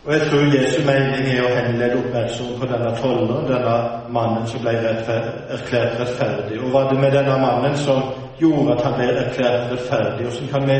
Og 0.04 0.12
jeg 0.12 0.20
tror 0.30 0.38
Jesu 0.38 0.80
mening 0.86 1.28
er 1.28 1.44
å 1.44 1.54
henlede 1.54 1.98
oppmerksomheten 2.00 2.60
på 2.60 2.68
denne 2.72 2.90
tolleren, 2.98 3.46
denne 3.46 3.78
mannen 4.10 4.46
som 4.50 4.62
ble 4.64 4.74
erklært 4.74 5.98
rettferdig. 6.00 6.58
Og 6.64 6.74
hva 6.74 6.86
det 6.90 6.98
med 6.98 7.14
denne 7.14 7.38
mannen 7.38 7.78
som 7.78 8.02
gjorde 8.40 8.74
at 8.74 8.86
han 8.88 8.98
ble 8.98 9.10
erklært 9.22 9.74
rettferdig? 9.74 10.26
Hvordan 10.26 10.52
kan 10.54 10.70
vi 10.70 10.78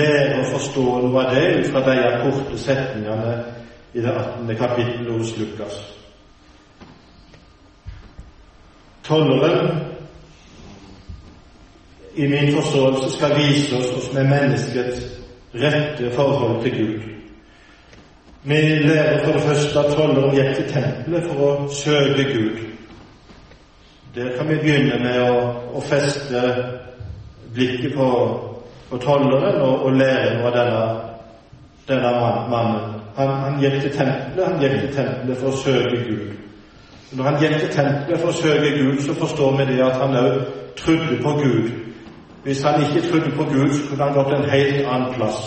lære 0.00 0.36
å 0.40 0.50
forstå 0.54 0.84
noe 1.04 1.24
av 1.24 1.34
det 1.34 1.48
ut 1.58 1.72
fra 1.74 1.88
de 1.90 1.96
korte 2.22 2.60
setningene 2.68 3.40
i 3.92 4.00
det 4.00 4.12
18. 4.12 4.56
kapittelet 4.56 5.12
hos 5.12 5.38
Lukas? 5.38 5.78
Tolleren 9.02 9.70
i 12.14 12.28
min 12.28 12.52
forståelse 12.54 13.10
skal 13.16 13.36
vise 13.36 13.76
oss 13.76 13.90
hvordan 13.90 14.26
er 14.26 14.30
menneskets 14.30 15.00
rette 15.54 16.10
forhold 16.14 16.62
til 16.62 16.76
Gud. 16.78 17.00
Vi 18.42 18.54
lærer 18.54 19.24
for 19.24 19.32
det 19.32 19.42
første 19.42 19.78
at 19.78 19.94
tolleren 19.94 20.34
gikk 20.34 20.54
til 20.56 20.68
tempelet 20.72 21.26
for 21.28 21.46
å 21.46 21.68
søke 21.74 22.24
Gud. 22.32 22.60
Der 24.14 24.36
kan 24.36 24.48
vi 24.48 24.58
begynne 24.58 24.98
med 25.02 25.20
å, 25.22 25.34
å 25.74 25.82
feste 25.86 26.40
blikket 27.54 27.94
på, 27.94 28.08
på 28.90 28.98
tolleren 29.02 29.60
og, 29.60 29.84
og, 29.84 29.92
lære 29.98 30.40
av 30.46 30.56
denne, 30.56 30.80
denne 31.88 32.14
mannen. 32.50 32.99
Han, 33.20 33.28
han, 33.44 33.60
gikk 33.60 33.82
til 33.82 33.92
tempelet 33.92 34.46
han 34.46 34.60
gikk 34.62 34.78
til 34.80 34.94
tempelet 34.94 35.40
for 35.40 35.52
å 35.52 35.60
søke 35.60 36.02
Gud. 36.06 36.32
Når 37.12 37.26
han 37.28 37.38
gikk 37.42 37.56
til 37.60 37.72
tempelet 37.74 38.20
for 38.22 38.32
å 38.32 38.38
søke 38.38 38.74
Gud, 38.78 39.00
så 39.04 39.14
forstår 39.18 39.56
vi 39.58 39.66
det 39.72 39.80
at 39.84 39.98
han 40.00 40.16
òg 40.16 40.42
trodde 40.80 41.22
på 41.22 41.32
Gud. 41.42 41.70
Hvis 42.44 42.62
han 42.64 42.80
ikke 42.80 43.08
trodde 43.08 43.30
på 43.36 43.44
Gud, 43.52 43.72
så 43.76 43.88
kunne 43.88 44.04
han 44.04 44.14
gått 44.16 44.32
en 44.34 44.50
helt 44.50 44.86
annen 44.86 45.14
plass. 45.14 45.40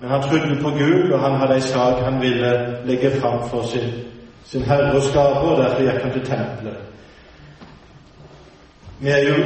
Men 0.00 0.10
han 0.10 0.22
trodde 0.22 0.56
på 0.62 0.70
Gud, 0.70 1.12
og 1.12 1.20
han 1.20 1.38
hadde 1.40 1.54
ei 1.56 1.64
sak 1.64 2.02
han 2.04 2.20
ville 2.20 2.50
legge 2.84 3.10
fram 3.20 3.46
for 3.48 3.62
sin, 3.62 3.94
sin 4.44 4.66
herre 4.68 4.96
og 4.96 5.02
skaper, 5.02 5.46
og 5.54 5.62
derfor 5.62 5.86
gikk 5.86 6.02
han 6.02 6.12
til 6.12 6.26
tempelet. 6.26 6.82
Vi, 9.00 9.14
jo, 9.28 9.38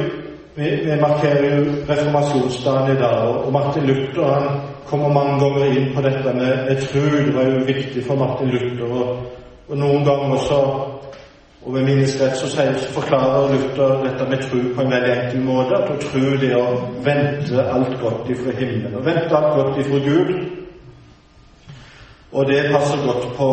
vi, 0.55 0.69
vi 0.85 0.99
markerer 1.01 1.55
jo 1.55 1.77
reformasjonsdagen 1.89 2.97
i 2.97 2.99
dag, 2.99 3.29
og 3.45 3.53
Martin 3.53 3.87
Luther 3.87 4.33
han 4.33 4.68
kommer 4.89 5.13
mange 5.13 5.39
ganger 5.39 5.73
inn 5.73 5.91
på 5.95 6.01
dette 6.01 6.33
med, 6.33 6.63
med 6.67 6.81
tro. 6.85 7.05
Det 7.09 7.35
var 7.35 7.49
jo 7.49 7.65
viktig 7.67 8.05
for 8.07 8.19
Martin 8.19 8.49
Luther. 8.53 8.89
Og, 8.89 9.17
og 9.69 9.77
noen 9.77 10.05
ganger 10.07 10.47
så 10.47 10.61
og 11.65 11.73
ved 11.75 11.83
minnes 11.83 12.13
rett 12.21 12.37
så, 12.39 12.47
så 12.47 12.91
forklarer 12.95 13.51
Luther 13.51 14.03
dette 14.05 14.25
med 14.29 14.43
tro 14.45 14.61
på 14.75 14.81
en 14.81 14.91
veldig 14.93 15.11
enkel 15.15 15.41
måte. 15.43 15.75
At 15.75 15.91
å 15.91 15.97
tro 16.01 16.37
det 16.39 16.53
å 16.55 16.63
vente 17.05 17.65
alt 17.65 17.97
godt 18.01 18.31
ifra 18.31 18.55
himmelen. 18.55 18.95
Å 18.95 19.03
vente 19.03 19.35
alt 19.37 19.57
godt 19.57 19.81
ifra 19.83 19.99
Gud. 20.05 20.31
Og 22.31 22.47
det 22.47 22.63
passer 22.71 23.03
godt 23.05 23.27
på 23.37 23.49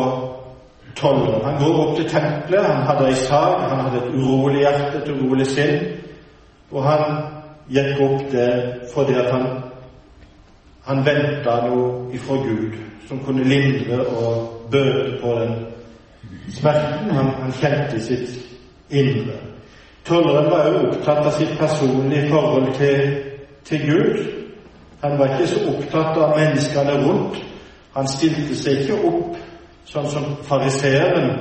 tolveren. 0.97 1.45
Han 1.45 1.59
går 1.65 1.81
opp 1.83 1.95
til 1.97 2.09
tempelet. 2.13 2.65
Han 2.71 2.87
hadde 2.89 3.11
ei 3.11 3.19
sag. 3.27 3.59
Han 3.69 3.85
hadde 3.85 4.03
et 4.05 4.15
urolig 4.15 4.63
hjerte, 4.63 5.03
et 5.03 5.13
urolig 5.13 5.51
sinn. 5.51 5.77
Og 6.71 6.83
han 6.87 7.19
gikk 7.73 8.01
opp 8.07 8.27
der 8.33 8.63
fordi 8.95 9.19
at 9.19 9.33
han, 9.35 9.47
han 10.87 11.05
venta 11.07 11.61
noe 11.67 12.15
ifra 12.15 12.37
Gud 12.45 12.77
som 13.09 13.23
kunne 13.25 13.45
lindre 13.45 14.01
og 14.07 14.69
bøte 14.71 15.19
på 15.23 15.39
den 15.41 15.57
Smerten 16.51 17.11
han, 17.11 17.27
han 17.41 17.53
kjente 17.53 17.97
i 17.99 18.03
sitt 18.03 18.29
indre. 18.91 19.35
Tolleren 20.07 20.51
var 20.51 20.69
jo 20.71 20.85
opptatt 20.87 21.27
av 21.27 21.33
sitt 21.35 21.57
personlige 21.59 22.29
forhold 22.31 22.69
til, 22.79 23.17
til 23.67 23.83
Gud. 23.91 24.21
Han 25.03 25.19
var 25.19 25.35
ikke 25.35 25.49
så 25.51 25.65
opptatt 25.73 26.19
av 26.23 26.37
menneskene 26.39 26.95
rundt. 27.03 27.41
Han 27.97 28.07
stilte 28.11 28.55
seg 28.59 28.85
ikke 28.85 29.01
opp 29.09 29.35
sånn 29.91 30.07
som 30.11 30.29
fariseeren, 30.47 31.33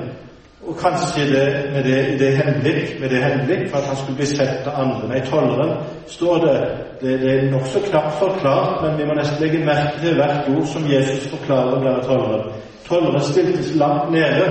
og 0.68 0.78
kanskje 0.78 1.26
det, 1.30 1.46
med 1.74 1.84
det, 1.84 2.20
det 2.20 2.32
henblikk, 2.38 2.96
med 3.00 3.10
det 3.10 3.24
henblikk 3.24 3.68
for 3.70 3.78
at 3.78 3.90
han 3.92 3.98
skulle 4.00 4.18
bli 4.18 4.26
sett 4.26 4.68
av 4.68 4.80
andre. 4.82 5.10
Nei, 5.12 5.22
tolleren 5.30 5.78
står 6.08 6.38
det 6.46 6.58
Det, 7.02 7.20
det 7.22 7.32
er 7.32 7.50
nokså 7.52 7.80
knapt 7.90 8.14
forklart, 8.20 8.78
men 8.82 8.94
vi 8.98 9.06
må 9.06 9.14
nesten 9.18 9.42
legge 9.44 9.66
merke 9.66 10.00
til 10.00 10.16
hvert 10.16 10.48
ord 10.48 10.68
som 10.72 10.86
Jesus 10.88 11.28
forklarer 11.28 11.76
om 11.76 11.84
denne 11.84 12.04
tolleren. 12.08 12.54
Tolleren 12.88 13.22
stiltes 13.22 13.74
langt 13.76 14.12
nede 14.16 14.46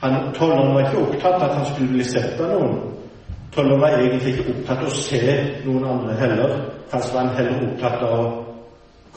han, 0.00 0.32
Tolleren 0.34 0.74
var 0.74 0.86
ikke 0.86 1.02
opptatt 1.02 1.42
av 1.42 1.48
at 1.48 1.56
han 1.56 1.66
skulle 1.66 1.92
bli 1.96 2.04
sett 2.06 2.40
av 2.40 2.52
noen. 2.54 2.76
Tolleren 3.54 3.80
var 3.82 3.96
egentlig 3.98 4.36
ikke 4.36 4.52
opptatt 4.54 4.84
av 4.84 4.92
å 4.92 4.98
se 5.00 5.22
noen 5.64 5.88
andre 5.96 6.18
heller. 6.20 6.54
Kanskje 6.92 7.14
var 7.14 7.26
han 7.26 7.36
heller 7.40 7.64
opptatt 7.66 8.04
av 8.06 8.14
å 8.18 8.28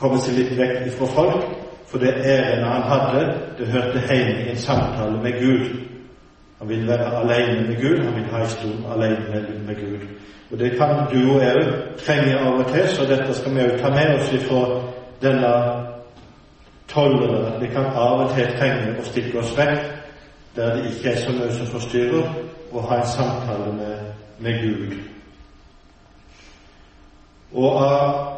komme 0.01 0.17
seg 0.23 0.39
litt 0.39 0.55
vekk 0.57 0.89
fra 0.97 1.11
folk. 1.13 1.45
For 1.91 1.97
det 1.97 2.13
ærendet 2.23 2.67
han 2.67 2.81
hadde, 2.81 3.33
det 3.57 3.67
hørte 3.67 4.01
hjemme 4.09 4.45
i 4.45 4.49
en 4.49 4.57
samtale 4.57 5.21
med 5.23 5.31
Gud. 5.31 5.65
Han 6.59 6.69
ville 6.69 6.87
være 6.87 7.15
alene 7.21 7.67
med 7.67 7.81
Gud, 7.81 8.03
han 8.05 8.15
ville 8.15 8.29
ha 8.31 8.39
en 8.39 8.49
stund 8.49 8.85
alene 8.93 9.63
med 9.67 9.75
Gud. 9.75 10.07
Og 10.51 10.59
Det 10.59 10.71
kan 10.71 10.89
du 11.13 11.33
og 11.33 11.43
jeg 11.43 11.55
trenge 12.05 12.39
av 12.39 12.53
og 12.53 12.67
til, 12.67 12.87
så 12.87 13.05
dette 13.05 13.33
skal 13.33 13.55
vi 13.55 13.61
òg 13.61 13.77
ta 13.79 13.89
med 13.89 14.19
oss 14.19 14.33
ifra 14.33 14.61
denne 15.21 15.51
tolleren. 16.87 17.61
Vi 17.61 17.67
kan 17.67 17.85
av 17.85 18.23
og 18.23 18.33
til 18.35 18.47
trenge 18.59 18.95
å 18.99 19.03
stikke 19.03 19.39
oss 19.39 19.57
vekk 19.57 19.83
der 20.55 20.75
det 20.75 20.91
ikke 20.91 21.09
er 21.09 21.21
så 21.21 21.31
mye 21.31 21.51
som 21.55 21.67
forstyrrer, 21.67 22.33
å 22.71 22.81
ha 22.87 22.97
en 22.99 23.07
samtale 23.07 23.71
med, 23.73 23.97
med 24.39 24.61
Gud. 24.63 24.97
Og 27.53 27.83
av 27.83 28.30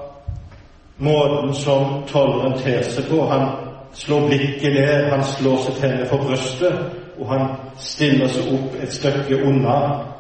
måten 0.98 1.54
som 1.54 2.04
tolleren 2.08 2.58
ter 2.60 2.84
seg 2.84 3.10
på 3.10 3.26
Han 3.30 3.48
slår 3.94 4.28
blikket 4.28 4.74
ned, 4.74 5.10
han 5.10 5.24
slår 5.24 5.58
seg 5.68 5.80
til 5.82 6.06
for 6.10 6.26
brystet, 6.28 6.80
og 7.20 7.30
han 7.30 7.48
stiller 7.78 8.30
seg 8.34 8.54
opp 8.56 8.78
et 8.82 8.94
stykke 8.94 9.44
unna 9.46 9.78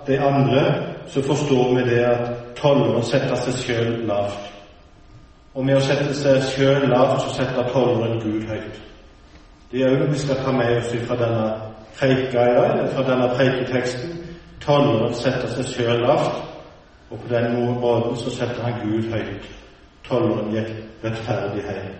de 0.07 0.19
andre, 0.21 0.63
så 1.09 1.21
forstår 1.25 1.75
vi 1.75 1.85
det 1.89 2.03
at 2.05 2.31
tolleren 2.57 3.03
setter 3.03 3.35
seg 3.35 3.57
sjøl 3.63 3.93
lavt. 4.07 4.49
Og 5.53 5.65
med 5.65 5.77
å 5.77 5.85
sette 5.85 6.13
seg 6.17 6.45
sjøl 6.53 6.87
lavt, 6.89 7.21
så 7.21 7.35
setter 7.39 7.69
tolleren 7.73 8.21
Gud 8.21 8.45
høyt. 8.49 8.79
Det 9.71 9.81
er 9.81 9.93
òg 9.93 10.11
vi 10.11 10.21
skal 10.21 10.41
ta 10.45 10.53
med 10.53 10.77
oss 10.77 10.93
fra 11.07 11.17
denne 11.17 11.47
preika 11.97 12.45
fra 12.93 13.03
denne 13.09 13.29
preiketeksten. 13.33 14.15
Tolleren 14.61 15.13
setter 15.17 15.49
seg 15.49 15.69
sjøl 15.73 16.05
lavt, 16.05 16.41
og 17.09 17.19
på 17.19 17.33
den 17.33 17.53
måten 17.81 18.17
så 18.21 18.33
setter 18.33 18.63
han 18.65 18.81
Gud 18.85 19.09
høyt. 19.13 19.49
Tolleren 20.13 20.51
gikk 20.53 20.73
rettferdig 21.03 21.63
hjem. 21.65 21.93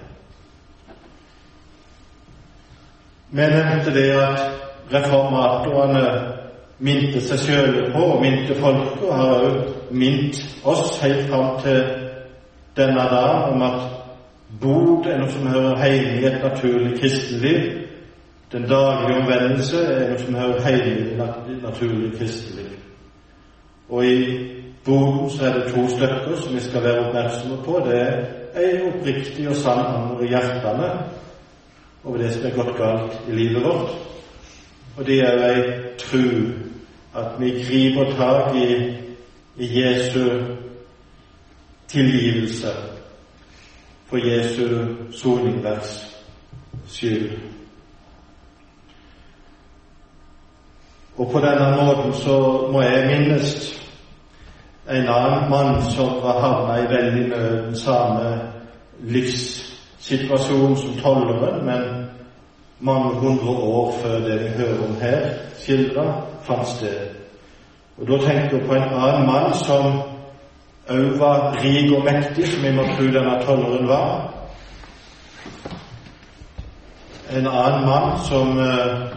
Vi 3.34 3.48
nevnte 3.50 3.94
det 3.96 4.10
at 4.14 4.44
reformatorene 4.94 6.04
minte 6.84 7.22
seg 7.26 7.42
sjøl 7.42 7.80
på, 7.96 8.04
og 8.04 8.22
minte 8.22 8.54
folket, 8.60 9.02
og 9.08 9.16
har 9.18 9.48
òg 9.48 9.74
mint 9.98 10.38
oss 10.70 11.00
helt 11.02 11.26
fram 11.32 11.58
til 11.64 11.82
denne 12.78 13.08
dagen 13.10 13.56
om 13.56 13.66
at 13.66 13.82
bod 14.62 15.10
er 15.10 15.18
noe 15.22 15.34
som 15.34 15.50
hører 15.50 15.82
hjemme 15.82 16.20
i 16.22 16.28
et 16.30 16.42
naturlig 16.46 17.00
kristenliv. 17.00 17.70
Den 18.54 18.68
daglige 18.70 19.24
omvendelse 19.24 19.82
er 19.82 20.12
noe 20.12 20.22
som 20.22 20.38
hører 20.38 20.70
hjemme 20.70 21.32
i 21.50 21.62
naturlig 21.64 22.14
kristenliv. 22.20 22.76
Og 23.90 24.06
i 24.06 24.18
boden 24.86 25.30
så 25.30 25.46
er 25.46 25.54
det 25.54 25.74
to 25.74 25.88
stykker 25.88 26.36
som 26.36 26.56
vi 26.56 26.60
skal 26.60 26.84
være 26.84 27.06
oppmerksomme 27.08 27.58
på. 27.66 27.82
Det 27.86 28.00
er 28.02 28.26
ei 28.56 28.82
oppriktig 28.88 29.50
og 29.50 29.56
sann 29.56 29.86
anger 29.86 30.24
i 30.24 30.28
hjertene 30.28 30.90
over 32.04 32.18
det 32.18 32.34
som 32.34 32.46
er 32.46 32.56
gått 32.58 32.76
galt 32.78 33.16
i 33.30 33.36
livet 33.36 33.64
vårt. 33.64 33.94
Og 34.98 35.06
det 35.06 35.20
er 35.20 35.46
ei 35.48 35.62
tru 35.98 36.28
at 37.16 37.40
vi 37.40 37.52
griper 37.64 38.12
tak 38.18 38.56
i, 38.56 38.68
i 39.58 39.70
Jesu 39.80 40.44
tilgivelse 41.88 42.74
for 44.06 44.18
Jesu 44.18 44.68
soningverks 45.12 46.18
skyld. 46.88 47.32
Og 51.18 51.32
på 51.32 51.40
denne 51.40 51.76
måten 51.78 52.14
så 52.14 52.68
må 52.72 52.82
jeg 52.82 53.08
minnes 53.08 53.83
en 54.90 55.10
annen 55.10 55.50
mann 55.50 55.82
som 55.82 56.22
var 56.22 56.40
havna 56.42 56.80
i 56.80 56.88
veldig 56.88 57.28
nød, 57.30 57.66
den 57.66 57.76
samme 57.76 58.42
livssituasjon 59.00 60.78
som 60.78 60.96
tolleren, 61.04 61.66
men 61.66 62.08
mange 62.80 63.16
hundre 63.20 63.50
år 63.50 63.94
før 64.02 64.20
det 64.20 64.40
vi 64.44 64.48
hører 64.48 64.88
om 64.88 64.96
her, 65.02 65.30
skildra, 65.60 66.04
fant 66.44 66.68
sted. 66.68 67.00
Og 67.98 68.08
Da 68.08 68.18
tenker 68.18 68.58
jeg 68.58 68.68
på 68.68 68.74
en 68.74 68.84
annen 68.84 69.26
mann 69.26 69.54
som 69.54 70.02
òg 70.90 71.20
var 71.20 71.56
rik 71.64 71.92
og 71.96 72.04
mektig, 72.04 72.48
som 72.48 72.64
vi 72.64 72.72
må 72.76 72.84
tro 72.84 73.06
denne 73.06 73.40
tolleren 73.46 73.88
var. 73.88 74.34
En 77.32 77.48
annen 77.48 77.86
mann 77.86 78.18
som 78.28 78.58
uh, 78.58 79.14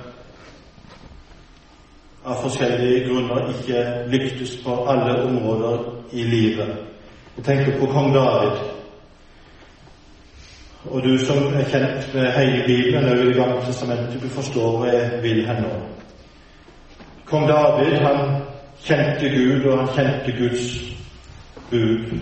av 2.27 2.41
forskjellige 2.43 3.09
grunner 3.09 3.51
ikke 3.55 3.83
lyktes 4.11 4.57
på 4.65 4.75
alle 4.91 5.23
områder 5.23 5.79
i 6.13 6.23
livet. 6.23 6.73
Jeg 7.37 7.45
tenker 7.45 7.79
på 7.79 7.87
kong 7.87 8.15
David. 8.15 8.57
Og 10.91 11.03
du 11.03 11.19
som 11.19 11.55
er 11.55 11.69
kjent 11.71 12.15
med 12.15 12.33
hele 12.33 12.63
Bibelen 12.67 13.09
og 13.11 13.17
Det 13.17 13.35
gamle 13.37 13.63
testamentet, 13.67 14.23
du 14.23 14.29
forstår 14.29 14.79
hva 14.79 14.91
jeg 14.93 15.23
vil 15.23 15.47
her 15.47 15.61
nå. 15.61 15.71
Kong 17.27 17.49
David 17.49 17.99
han 18.03 18.43
kjente 18.83 19.31
Gud, 19.31 19.65
og 19.65 19.79
han 19.79 19.89
kjente 19.95 20.35
Guds 20.39 20.95
bud. 21.71 22.19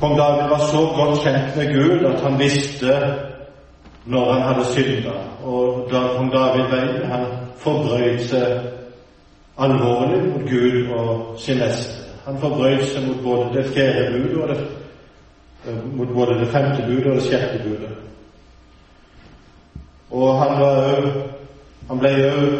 Kong 0.00 0.16
David 0.18 0.48
var 0.48 0.58
så 0.72 0.80
godt 0.96 1.22
kjent 1.24 1.56
med 1.56 1.74
Gud 1.74 2.04
at 2.04 2.20
han 2.20 2.38
visste 2.38 2.96
når 4.04 4.32
han 4.32 4.42
hadde 4.42 4.64
synda. 4.64 5.14
Og 5.44 5.88
da 5.92 6.02
kong 6.16 6.32
David 6.32 6.68
veien, 6.72 7.06
han 7.10 7.26
forbrøt 7.60 8.22
seg 8.30 8.68
alvorlig 9.60 10.20
mot 10.28 10.44
Gud 10.50 10.92
og 10.96 11.40
sin 11.40 11.60
neste. 11.60 12.04
Han 12.26 12.38
forbrøt 12.40 12.86
seg 12.88 13.08
mot 13.08 13.22
både 13.24 13.50
det 13.58 13.66
fjerde 13.74 14.12
budet 14.12 14.42
og 14.42 14.48
det, 14.48 14.60
eh, 15.66 15.82
mot 15.96 16.14
både 16.14 16.38
det 16.40 16.48
femte 16.48 16.86
budet 16.86 17.06
og 17.06 17.20
det 17.20 17.26
sjette 17.28 17.60
budet. 17.64 17.92
Og 20.10 20.38
han 20.38 20.60
var 20.60 21.12
Han 21.90 21.98
ble 21.98 22.10
òg 22.22 22.52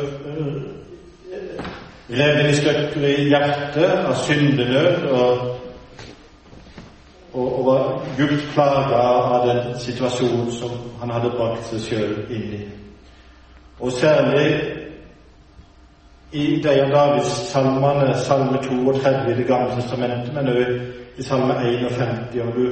revet 2.10 2.48
i 2.50 2.54
stykker 2.58 3.04
i 3.06 3.28
hjertet 3.30 3.92
av 4.08 4.14
syndenød 4.18 5.04
og, 5.14 5.44
og, 7.32 7.58
og 7.58 7.66
var 7.66 8.06
dypt 8.18 8.46
plaga 8.54 9.00
av 9.00 9.46
den 9.48 9.78
situasjonen 9.78 10.52
som 10.52 10.70
han 11.00 11.10
hadde 11.14 11.32
brakt 11.36 11.66
seg 11.70 11.84
sjøl 11.86 12.14
inn 12.34 12.54
i. 12.58 12.60
Og 13.80 13.92
særlig 13.92 14.46
i 16.32 16.60
de 16.62 16.74
av 16.82 16.90
Davids 16.92 17.30
salmene, 17.50 18.14
salme 18.22 18.58
32 18.62 19.32
i 19.32 19.36
Det 19.38 19.46
gamle 19.46 19.74
testamentet, 19.74 20.34
men 20.34 20.50
òg 20.52 21.18
i 21.18 21.22
salme 21.26 21.54
51. 21.58 22.40
Om 22.42 22.52
du 22.54 22.66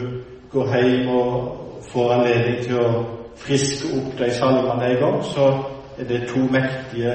går 0.53 0.75
hjem 0.77 1.09
og 1.09 1.81
får 1.93 2.13
anledning 2.13 2.61
til 2.65 2.79
å 2.83 2.93
friske 3.39 3.91
opp 3.99 4.15
de 4.19 4.31
salmene 4.35 4.93
en 4.93 5.03
gang, 5.03 5.19
så 5.25 5.49
er 5.99 6.07
det 6.07 6.29
to 6.31 6.45
mektige 6.51 7.15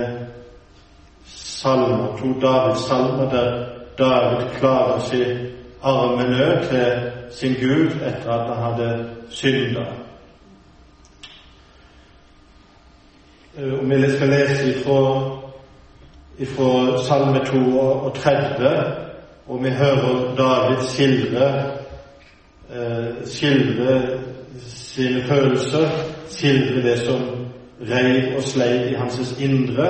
salmer, 1.26 2.18
to 2.20 2.34
Davids 2.42 2.88
salmer, 2.88 3.30
der 3.32 3.52
David 3.98 4.48
klarer 4.60 5.00
sin 5.00 5.48
arme 5.84 6.30
nød 6.30 6.68
til 6.70 7.12
sin 7.32 7.54
Gud 7.54 7.86
etter 7.86 8.32
at 8.32 8.56
han 8.56 8.64
hadde 8.64 9.10
synda. 9.30 9.86
Eh, 13.58 13.80
om 13.80 13.90
vi 13.90 14.10
skal 14.10 14.30
lese 14.30 14.80
ifra, 14.80 15.30
ifra 16.38 17.04
Salme 17.04 17.46
32, 17.46 18.94
og 19.48 19.64
vi 19.64 19.70
hører 19.70 20.36
David 20.36 20.88
skildre 20.88 21.74
eh, 22.74 23.26
skildre 23.26 24.20
sine 24.60 25.24
følelser, 25.24 25.90
skildre 26.30 26.82
det 26.90 27.00
som 27.00 27.22
reiv 27.92 28.38
og 28.38 28.44
sleiv 28.44 28.92
i 28.92 28.96
hans 28.96 29.36
indre, 29.40 29.88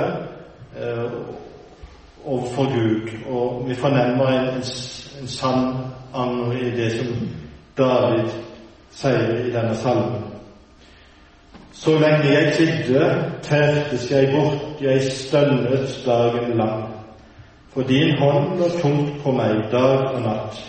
eh, 0.80 1.10
overfor 2.24 2.64
Gud. 2.64 3.08
Og 3.28 3.64
vi 3.68 3.74
fornemmer 3.74 4.28
en, 4.28 4.56
en, 4.56 4.62
en 5.20 5.28
sann 5.28 5.76
anger 6.14 6.52
i 6.58 6.70
det 6.70 6.90
som 6.98 7.28
David 7.78 8.30
sier 8.94 9.46
i 9.46 9.52
denne 9.52 9.74
salmen. 9.76 10.22
Så 11.72 11.98
lenge 11.98 12.30
jeg 12.32 12.52
tidde, 12.56 13.32
tertes 13.42 14.10
jeg 14.10 14.30
bort, 14.32 14.80
jeg 14.80 15.02
stønnet 15.12 16.02
dagen 16.06 16.56
lang. 16.56 16.84
For 17.74 17.82
din 17.82 18.18
hånd 18.18 18.58
lå 18.58 18.68
tungt 18.80 19.18
på 19.22 19.32
meg 19.34 19.66
dag 19.72 20.14
og 20.14 20.20
natt. 20.22 20.60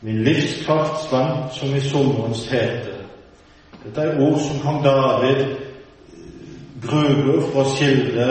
Min 0.00 0.22
livskraft 0.24 1.08
svant 1.08 1.52
som 1.54 1.74
i 1.74 1.80
sommerens 1.80 2.46
hete. 2.48 2.94
Dette 3.82 4.00
er 4.00 4.20
ord 4.22 4.38
som 4.38 4.62
kong 4.62 4.84
David 4.84 5.42
bruker 6.80 7.42
for 7.50 7.64
å 7.64 7.74
skildre 7.74 8.28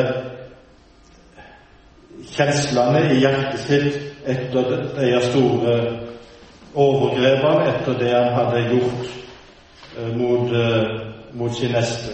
kjenslene 2.35 3.03
i 3.13 3.19
hjertet 3.23 3.59
sitt 3.59 4.27
etter 4.29 4.71
de 4.95 5.21
store 5.29 5.75
overgrepene, 6.75 7.69
etter 7.73 7.97
det 7.99 8.11
han 8.13 8.33
hadde 8.33 8.65
gjort 8.69 9.05
eh, 9.97 10.17
mot, 10.17 10.51
eh, 10.53 10.89
mot, 11.33 11.55
sin 11.55 11.71
neste. 11.71 12.13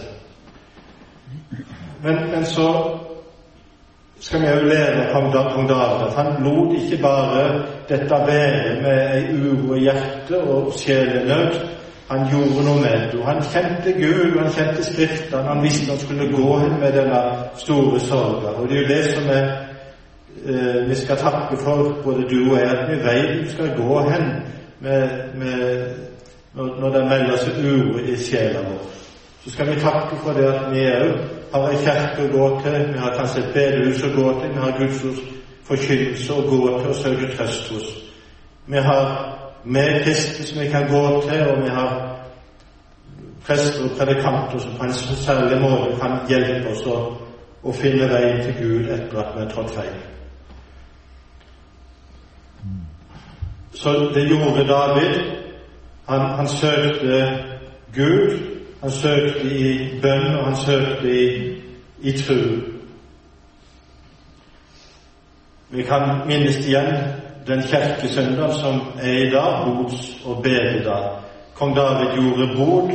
Men, 2.04 2.16
men 2.32 2.46
så 2.46 2.70
skal 4.20 4.42
vi 4.42 4.52
òg 4.54 4.68
lære 4.70 5.08
kong 5.12 5.32
David 5.34 5.72
at 6.08 6.16
han 6.16 6.44
lot 6.44 6.76
ikke 6.78 7.02
bare 7.04 7.46
dette 7.90 8.20
være 8.28 8.82
med 8.82 9.00
ei 9.18 9.24
uro 9.36 9.76
i 9.76 9.84
hjertet 9.90 10.38
og 10.42 10.74
sjelenød. 10.80 11.60
Han 12.10 12.28
gjorde 12.30 12.64
noe 12.66 12.82
med 12.82 13.12
det. 13.12 13.22
Han 13.26 13.42
kjente 13.42 13.92
Gud, 13.98 14.36
og 14.36 14.42
han 14.44 14.52
kjente 14.54 14.84
Skriftene. 14.86 15.48
Han 15.50 15.64
visste 15.64 15.90
han 15.90 16.00
skulle 16.00 16.28
gå 16.36 16.60
hen 16.60 16.80
med 16.80 16.94
denne 16.94 17.22
store 17.58 18.00
sorgen. 18.00 18.56
Og 18.56 18.70
det 18.70 18.78
er 18.78 18.82
jo 18.82 18.88
det 18.94 19.06
som 19.16 19.30
er 19.34 19.48
eh, 20.46 20.90
vi 20.90 20.96
skal 20.96 21.18
takke 21.18 21.58
for, 21.58 21.96
både 22.04 22.28
du 22.30 22.52
og 22.52 22.60
jeg, 22.60 22.70
at 22.70 22.90
vi 22.92 22.98
vet 23.04 23.44
vi 23.44 23.50
skal 23.50 23.76
gå 23.78 24.00
hen 24.10 24.26
med, 24.80 25.10
med, 25.36 25.90
når, 26.54 26.76
når 26.80 26.90
det 26.90 27.06
melder 27.10 27.38
seg 27.38 27.62
uro 27.64 28.00
i 28.00 28.18
sjela 28.18 28.64
vår. 28.68 28.84
Så 29.44 29.52
skal 29.52 29.70
vi 29.70 29.80
takke 29.82 30.18
for 30.24 30.34
det 30.34 30.48
at 30.50 30.68
vi 30.74 30.86
òg 30.90 31.16
har 31.54 31.70
en 31.70 31.84
kirke 31.86 32.26
å 32.26 32.32
gå 32.34 32.50
til, 32.64 32.80
vi 32.94 33.00
har 33.00 33.18
kanskje 33.18 33.44
et 33.44 33.54
bedehus 33.54 34.04
å 34.04 34.12
gå 34.16 34.32
til, 34.40 34.54
vi 34.56 34.64
har 34.64 34.80
Guds 34.80 35.22
forkynnelse 35.66 36.34
å 36.34 36.48
gå 36.50 36.62
til 36.80 36.90
og 36.90 37.00
søke 37.00 37.32
trøst 37.38 37.72
hos. 37.74 37.94
Vi 38.68 38.82
har 38.82 39.06
med 39.64 40.02
kristne 40.04 40.46
som 40.46 40.62
vi 40.62 40.70
kan 40.70 40.90
gå 40.90 41.04
til, 41.30 41.42
og 41.48 41.64
vi 41.64 41.70
har 41.70 41.94
prester 43.46 43.86
og 43.86 43.98
predikanter 43.98 44.60
som 44.60 44.74
på 44.78 44.84
en 44.84 44.94
særlig 44.94 45.62
måte 45.62 45.94
kan 46.02 46.20
hjelpe 46.30 46.74
oss 46.74 46.86
å, 46.90 46.98
å 47.64 47.74
finne 47.74 48.10
veien 48.10 48.42
til 48.46 48.58
Gud 48.62 48.90
etter 48.90 49.22
at 49.22 49.34
vi 49.36 49.44
har 49.44 49.52
trådt 49.54 49.74
feil. 49.78 49.96
Så 53.76 54.12
det 54.14 54.28
gjorde 54.28 54.68
David. 54.68 55.22
Han, 56.08 56.22
han 56.22 56.48
søkte 56.48 57.38
Gud, 57.96 58.40
han 58.82 58.92
søkte 58.92 59.44
i 59.44 59.90
bønn, 60.02 60.36
og 60.36 60.46
han 60.46 60.56
søkte 60.56 61.26
i, 61.26 61.56
i 62.02 62.12
tro. 62.12 62.42
Vi 65.70 65.84
kan 65.84 66.02
minnes 66.28 66.58
igjen 66.68 66.94
den 67.48 67.62
kirkesøndag 67.62 68.54
som 68.54 68.82
er 69.02 69.12
i 69.12 69.30
dag, 69.30 69.66
bods- 69.66 70.26
og 70.26 70.44
bededag. 70.44 71.10
Kong 71.54 71.76
David 71.76 72.08
gjorde 72.16 72.56
bod, 72.58 72.92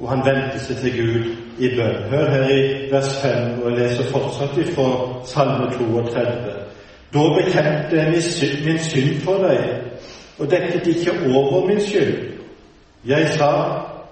og 0.00 0.08
han 0.08 0.22
vendte 0.24 0.58
seg 0.60 0.76
til 0.76 0.92
Gud 1.00 1.24
i 1.58 1.76
bønn. 1.76 2.10
Hør 2.10 2.30
her 2.30 2.48
i 2.48 2.90
vers 2.92 3.20
5, 3.22 3.62
og 3.62 3.70
jeg 3.70 3.78
leser 3.78 4.10
fortsatt 4.12 4.74
fra 4.74 4.88
Salme 5.26 5.70
32. 5.72 6.54
Da 7.14 7.18
bekjente 7.38 7.96
jeg 7.96 8.10
min 8.64 8.78
synd 8.78 9.20
for 9.24 9.46
deg, 9.48 9.60
og 10.38 10.50
dekket 10.50 10.86
ikke 10.86 11.12
over 11.34 11.66
min 11.66 11.80
skyld. 11.80 12.32
Jeg 13.06 13.28
sa, 13.28 13.50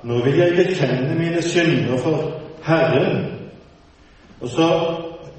nå 0.02 0.24
vil 0.24 0.38
jeg 0.38 0.56
bekjenne 0.56 1.14
mine 1.18 1.42
synder 1.42 1.96
for 1.96 2.32
Herren. 2.62 3.26
Og 4.40 4.48
så 4.48 4.96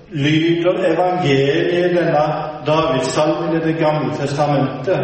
lyder 0.10 0.94
evangeliet 0.94 1.96
denne 1.96 2.26
Davidssalmen 2.66 3.56
i 3.56 3.68
Det 3.68 3.78
gamle 3.78 4.16
testamentet 4.16 5.00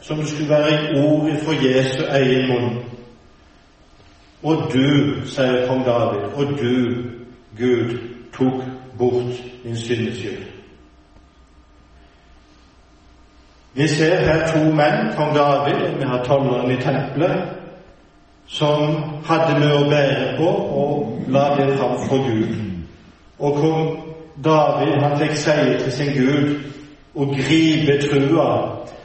som 0.00 0.26
skulle 0.26 0.48
være 0.48 0.70
i 0.72 1.06
ord 1.06 1.30
for 1.42 1.52
Jesu 1.52 2.02
egen 2.10 2.48
munn. 2.48 2.84
Og 4.42 4.56
du, 4.72 5.24
sier 5.24 5.66
kong 5.66 5.84
David, 5.86 6.26
og 6.36 6.58
du, 6.60 6.74
Gud, 7.58 7.98
tok 8.36 8.64
bort 8.98 9.40
min 9.64 9.76
syndeskyld. 9.76 10.53
Vi 13.74 13.88
ser 13.88 14.16
her 14.16 14.46
to 14.52 14.64
menn, 14.70 15.14
kong 15.16 15.34
David 15.34 15.98
vi 15.98 16.04
har 16.04 16.24
tolleren 16.24 16.70
i 16.70 16.76
tempelet, 16.76 17.40
som 18.46 18.94
hadde 19.26 19.58
med 19.58 19.72
å 19.74 19.88
bære 19.90 20.36
på 20.38 20.50
og 20.82 21.24
la 21.28 21.48
det 21.58 21.72
fram 21.78 21.96
for 22.06 22.22
Gud. 22.28 22.54
Og 23.38 23.58
kong 23.58 23.88
David 24.44 24.94
han 25.02 25.18
fikk 25.18 25.34
seie 25.42 25.78
til 25.80 25.92
sin 25.92 26.12
Gud 26.14 26.54
og 27.14 27.34
gripe 27.34 27.98
trua. 28.04 28.48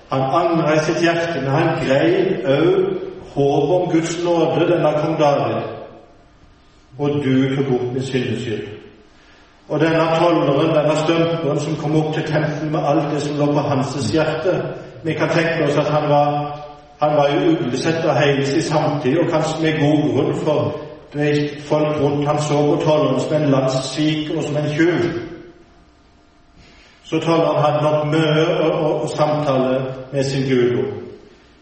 Han 0.09 0.21
angra 0.41 0.75
i 0.75 0.85
sitt 0.85 1.01
hjerte, 1.01 1.41
men 1.41 1.49
han 1.49 1.75
greip 1.81 2.45
òg 2.45 3.09
håpet 3.33 3.75
om 3.79 3.89
Guds 3.91 4.15
nåde, 4.25 4.69
denne 4.69 4.93
kong 5.01 5.17
David. 5.19 5.63
Og 6.99 7.21
du 7.23 7.55
tok 7.55 7.69
bort 7.71 7.93
min 7.93 8.03
syndeskyld. 8.03 8.67
Og 9.69 9.79
denne 9.79 10.05
tolleren, 10.17 10.71
denne 10.75 10.95
stømperen 10.97 11.59
som 11.59 11.75
kom 11.77 11.95
opp 11.99 12.13
til 12.13 12.25
tempelet 12.25 12.71
med 12.71 12.87
alt 12.89 13.11
det 13.13 13.21
som 13.21 13.37
lå 13.37 13.51
på 13.53 13.67
hans 13.69 14.11
hjerte 14.13 14.55
Vi 15.03 15.13
kan 15.13 15.29
tenke 15.29 15.67
oss 15.67 15.77
at 15.77 15.87
han 15.93 16.09
var 16.09 16.59
han 16.99 17.15
var 17.15 17.29
jo 17.29 17.51
uglesett 17.51 18.05
av 18.05 18.15
hele 18.15 18.45
sin 18.45 18.63
samtid, 18.63 19.17
og 19.17 19.31
kanskje 19.31 19.61
med 19.61 19.77
god 19.79 20.01
grunn, 20.13 20.33
for 20.43 20.79
vet, 21.13 21.61
folk 21.63 22.01
rundt 22.01 22.27
han 22.27 22.41
så 22.41 22.57
på 22.59 22.81
tolleren 22.83 23.21
som 23.23 23.35
en 23.37 23.51
landssviker 23.53 24.37
og 24.37 24.43
som 24.43 24.57
en 24.57 24.71
tjuv. 24.73 25.05
Så 27.03 27.19
tolleren 27.19 27.61
hadde 27.63 27.83
nok 27.85 28.09
mye 28.11 28.43
å, 28.65 28.67
å, 28.67 28.89
å 29.05 29.07
samtale 29.15 29.79
med 30.11 30.27
sin 30.27 30.43
Gud 30.49 30.75
om. 30.81 30.89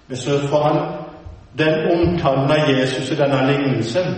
Men 0.08 0.18
så 0.18 0.40
får 0.50 0.64
han 0.64 0.82
den 1.58 1.86
omtalen 1.94 2.52
av 2.52 2.70
Jesus 2.74 3.12
i 3.12 3.20
denne 3.22 3.44
lignelsen 3.52 4.18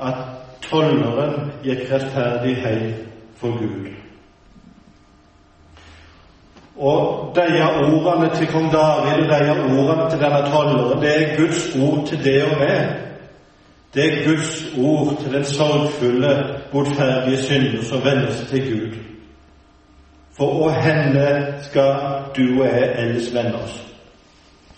at 0.00 0.41
tolleren 0.68 1.50
gikk 1.64 1.88
rettferdig 1.90 2.56
hjem 2.62 2.86
for 3.40 3.58
Gud. 3.58 3.90
Og 6.76 7.36
de 7.36 7.62
ordene 7.62 8.30
til 8.36 8.46
kong 8.46 8.72
David 8.72 9.30
og 9.30 9.38
de 9.38 9.78
ordene 9.78 10.10
til 10.10 10.20
denne 10.20 10.42
tolleren, 10.50 11.02
det 11.02 11.12
er 11.22 11.36
Guds 11.36 11.76
ord 11.76 12.06
til 12.06 12.24
det 12.24 12.44
og 12.44 12.58
meg. 12.58 12.98
Det 13.94 14.04
er 14.04 14.24
Guds 14.26 14.52
ord 14.78 15.16
til 15.20 15.32
den 15.32 15.44
sorgfulle, 15.44 16.60
botferdige 16.72 17.42
synder 17.42 17.82
som 17.84 18.04
vender 18.04 18.32
seg 18.32 18.48
til 18.48 18.68
Gud. 18.70 18.94
For 20.32 20.64
å 20.64 20.70
henne 20.72 21.26
skal 21.66 22.30
du 22.36 22.44
og 22.62 22.64
jeg 22.64 22.92
ellers 22.98 23.28
vende 23.34 23.58
oss. 23.60 23.74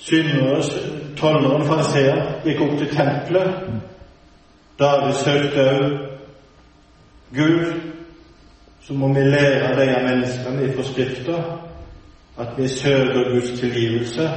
Syndere, 0.02 0.58
tolleren, 1.16 1.62
fariseeren, 1.68 2.40
gikk 2.44 2.64
opp 2.66 2.74
til 2.80 2.90
tempelet. 2.90 3.54
David 4.78 5.14
søkte 5.14 5.70
òg 5.70 5.90
Gud. 7.34 7.80
Så 8.86 8.94
må 8.94 9.08
vi 9.08 9.20
lære 9.20 9.96
av 9.96 10.02
menneskene 10.04 10.64
i 10.64 10.72
forskrifter 10.76 11.42
at 12.38 12.48
vi 12.56 12.68
søker 12.68 13.30
Guds 13.32 13.60
tilgivelse, 13.60 14.30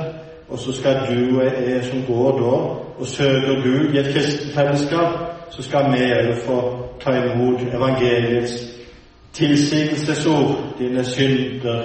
og 0.49 0.59
så 0.59 0.73
skal 0.73 0.95
du 1.09 1.39
og 1.39 1.45
jeg 1.45 1.85
som 1.85 2.03
går 2.07 2.39
da 2.39 2.57
og 2.99 3.07
søker 3.07 3.55
Gud 3.63 3.93
i 3.93 3.97
et 3.97 4.13
kristent 4.15 4.53
fellesskap, 4.53 5.13
så 5.51 5.63
skal 5.63 5.91
vi 5.91 6.05
òg 6.13 6.35
få 6.45 6.59
ta 7.01 7.11
imot 7.11 7.61
evangeliets 7.73 8.53
tilsigelsesord. 9.33 10.55
Dine 10.79 11.05
synder 11.05 11.83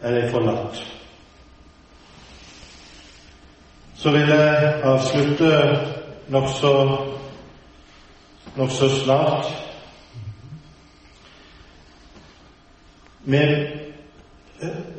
er 0.00 0.30
forlatt. 0.30 0.86
Så 3.96 4.10
vil 4.10 4.28
jeg 4.28 4.74
avslutte 4.82 5.78
nokså 6.28 6.98
nokså 8.56 8.88
snart 8.88 9.46
med 13.24 13.66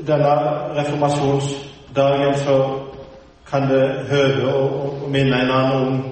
denne 0.08 0.34
reformasjonsdagen 0.76 2.38
så 2.38 2.80
kan 3.52 3.70
det 3.70 4.06
høre 4.10 4.54
og, 4.54 5.10
minne 5.10 5.42
en 5.42 5.52
annen 5.52 5.88
om 5.88 6.04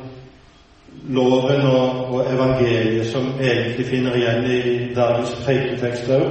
loven 1.10 1.62
og, 1.62 2.14
og, 2.14 2.34
evangeliet 2.34 3.08
som 3.08 3.32
egentlig 3.40 3.86
finner 3.86 4.16
igjen 4.16 4.46
i 4.46 4.94
dagens 4.96 5.34
preiketekst 5.46 6.10
òg. 6.14 6.28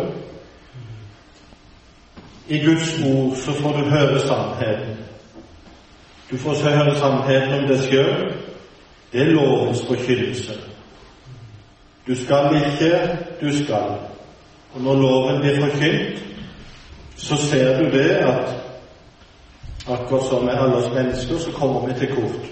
I 2.49 2.59
Guds 2.65 2.95
ord 3.07 3.37
så 3.37 3.53
får 3.53 3.77
du 3.79 3.91
høre 3.91 4.21
sannheten. 4.21 4.97
Du 6.31 6.37
får 6.39 6.63
høre 6.69 6.95
sannheten 6.99 7.59
om 7.59 7.69
deg 7.69 7.85
sjøl. 7.89 8.31
Det 9.13 9.21
er 9.21 9.33
lovens 9.35 9.83
forkynnelse. 9.87 10.61
Du 12.07 12.15
skal 12.25 12.57
ikke, 12.57 13.19
du 13.41 13.65
skal. 13.65 13.99
Og 14.75 14.81
når 14.81 14.95
loven 14.95 15.41
blir 15.41 15.61
forkynt, 15.61 16.23
så 17.17 17.37
ser 17.37 17.79
du 17.79 17.85
det 17.99 18.11
at 18.11 18.61
akkurat 19.89 20.25
som 20.29 20.45
med 20.45 20.55
alle 20.55 20.77
oss 20.77 20.95
mennesker, 20.95 21.39
så 21.39 21.51
kommer 21.53 21.87
vi 21.87 21.95
til 21.95 22.15
kort. 22.15 22.47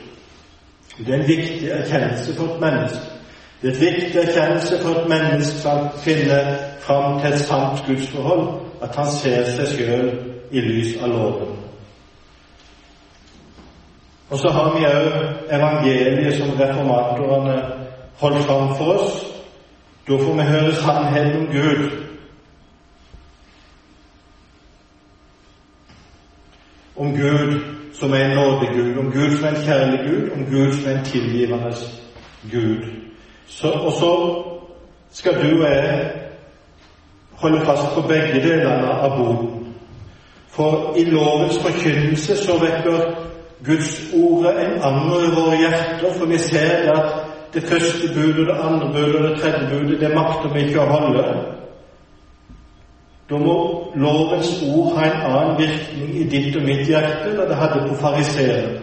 Det 0.99 1.15
er 1.15 1.19
en 1.19 1.29
viktig 1.29 1.69
erkjennelse 1.71 2.35
for 2.35 2.45
et 2.45 2.61
menneske. 2.61 2.99
Det 3.63 3.71
er 3.71 3.75
en 3.75 3.81
viktig 3.81 4.21
erkjennelse 4.21 4.79
for 4.83 4.91
et 4.91 5.09
menneske 5.09 5.59
som 5.59 5.89
finner 5.99 6.57
fram 6.81 7.21
til 7.21 7.33
et 7.33 7.41
sant 7.41 7.87
gudsforhold, 7.87 8.49
at 8.83 8.97
han 8.97 9.07
ser 9.07 9.45
seg 9.45 9.67
sjøl 9.77 10.11
i 10.51 10.61
lys 10.61 10.97
av 11.03 11.09
loven. 11.09 11.57
Og 14.31 14.39
så 14.39 14.51
har 14.53 14.75
vi 14.77 14.85
òg 14.85 15.13
evangeliet 15.57 16.37
som 16.37 16.51
reformatorene 16.59 17.63
holdt 18.21 18.45
fram 18.45 18.75
for 18.77 18.85
oss. 18.85 19.28
Da 20.09 20.17
får 20.17 20.35
vi 20.35 20.43
høre 20.43 20.75
sannheten 20.75 21.41
om 21.41 21.47
Gud 21.53 21.91
om 26.97 27.17
Gud 27.17 27.61
som 27.93 28.13
er 28.13 28.25
en 28.25 28.37
nådegud, 28.37 28.99
om 28.99 29.13
Gud 29.13 29.37
som 29.37 29.45
er 29.45 29.51
en 29.51 29.65
kjærlig 29.65 29.99
Gud, 30.07 30.31
om 30.31 30.45
Gud 30.45 30.73
som 30.73 30.91
er 30.91 30.99
en 30.99 31.05
tilgivende 31.05 31.75
Gud. 32.53 32.85
Så, 33.47 33.71
og 33.71 33.93
så 33.93 34.43
skal 35.11 35.35
du 35.35 35.63
og 35.63 35.71
jeg 35.71 36.13
holde 37.33 37.65
fast 37.65 37.95
på 37.95 38.01
begge 38.01 38.43
delene 38.49 38.93
av 38.93 39.17
boden. 39.19 39.75
For 40.49 40.95
i 40.97 41.05
lovens 41.05 41.59
forkynnelse 41.59 42.37
så 42.37 42.59
vekker 42.59 43.15
Guds 43.65 44.13
ordet 44.15 44.55
en 44.65 44.83
anger 44.83 45.25
i 45.25 45.35
våre 45.35 45.57
hjerter, 45.57 46.13
for 46.19 46.27
vi 46.27 46.39
ser 46.39 46.93
at 46.93 47.28
det 47.55 47.63
første 47.63 48.09
budet, 48.15 48.47
det 48.47 48.57
andre 48.63 48.89
budet 48.93 49.15
og 49.17 49.29
det 49.29 49.41
tredje 49.41 49.69
budet, 49.71 50.01
det 50.01 50.15
makter 50.15 50.53
vi 50.53 50.67
ikke 50.67 50.83
å 50.83 50.91
holde. 50.93 51.25
Da 53.31 53.37
må 53.37 53.57
lovens 53.95 54.51
ord 54.65 54.97
ha 54.97 55.07
en 55.07 55.25
annen 55.29 55.59
virkning 55.59 56.15
i 56.17 56.25
ditt 56.33 56.57
og 56.57 56.65
mitt 56.65 56.89
hjerte 56.89 57.29
enn 57.29 57.41
det 57.51 57.57
hadde 57.61 57.83
på 57.89 57.97
fariseeren, 58.01 58.79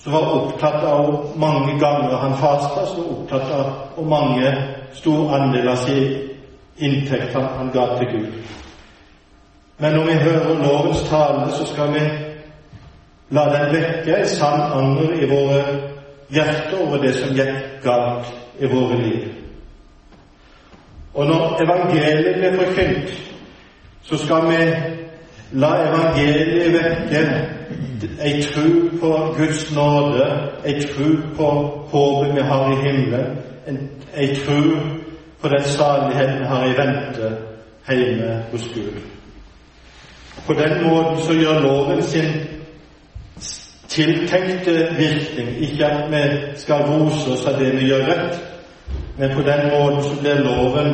som 0.00 0.16
var 0.16 0.30
opptatt 0.38 0.84
av 0.88 1.34
mange 1.36 1.76
ganger 1.80 2.16
han 2.16 2.36
fasta, 2.40 2.86
som 2.86 3.02
var 3.02 3.10
opptatt 3.16 3.50
av 3.58 3.72
hvor 3.96 4.08
mange 4.08 4.52
stor 4.96 5.34
andel 5.36 5.68
av 5.68 5.76
sin 5.84 6.14
inntekt 6.76 7.34
han, 7.36 7.70
ga 7.72 7.86
til 7.98 8.08
Gud. 8.12 8.28
Men 9.78 9.92
når 9.92 10.04
vi 10.04 10.12
hører 10.12 10.62
lovens 10.62 11.02
tale, 11.08 11.50
så 11.52 11.66
skal 11.66 11.92
vi 11.94 12.04
la 13.30 13.44
den 13.52 13.72
vekke 13.74 14.16
en 14.16 14.28
sann 14.28 14.60
anger 14.72 15.12
i 15.18 15.28
våre 15.28 15.60
hjerter 16.34 16.80
over 16.80 17.02
det 17.02 17.14
som 17.14 17.34
gikk 17.36 17.80
galt 17.84 18.32
i 18.58 18.70
våre 18.70 18.98
liv. 19.02 19.30
Og 21.14 21.26
når 21.26 21.62
evangeliet 21.62 22.38
blir 22.40 22.56
forkynt, 22.58 23.12
så 24.02 24.18
skal 24.18 24.48
vi 24.50 24.60
la 25.52 25.70
evangeliet 25.88 26.72
vekke 26.74 27.24
ei 28.20 28.42
tru 28.42 28.98
på 29.00 29.34
Guds 29.36 29.74
nåde, 29.74 30.26
ei 30.64 30.80
tru 30.82 31.16
på 31.36 31.50
håpet 31.92 32.34
vi 32.36 32.40
har 32.40 32.72
i 32.72 32.80
himmelen, 32.82 33.38
ei 34.16 34.34
tru 34.34 34.76
på 35.40 35.48
den 35.48 35.62
saligheten 35.62 36.38
vi 36.38 36.44
har 36.44 36.66
i 36.66 36.76
vente 36.76 37.36
hjemme 37.88 38.42
hos 38.50 38.68
Gud. 38.74 39.00
På 40.46 40.52
den 40.52 40.88
måten 40.88 41.22
så 41.22 41.32
gjør 41.32 41.60
loven 41.60 42.02
sin 42.02 42.32
tiltenkte 43.94 44.88
virkning. 44.98 45.54
Ikke 45.64 45.86
at 45.86 46.10
vi 46.10 46.22
skal 46.60 46.86
rose 46.90 47.30
oss 47.32 47.46
av 47.46 47.60
det 47.60 47.70
vi 47.78 47.88
gjør 47.92 48.08
rett, 48.10 48.40
men 49.18 49.36
på 49.36 49.46
den 49.46 49.70
måten 49.70 50.02
så 50.02 50.18
blir 50.20 50.42
loven 50.42 50.90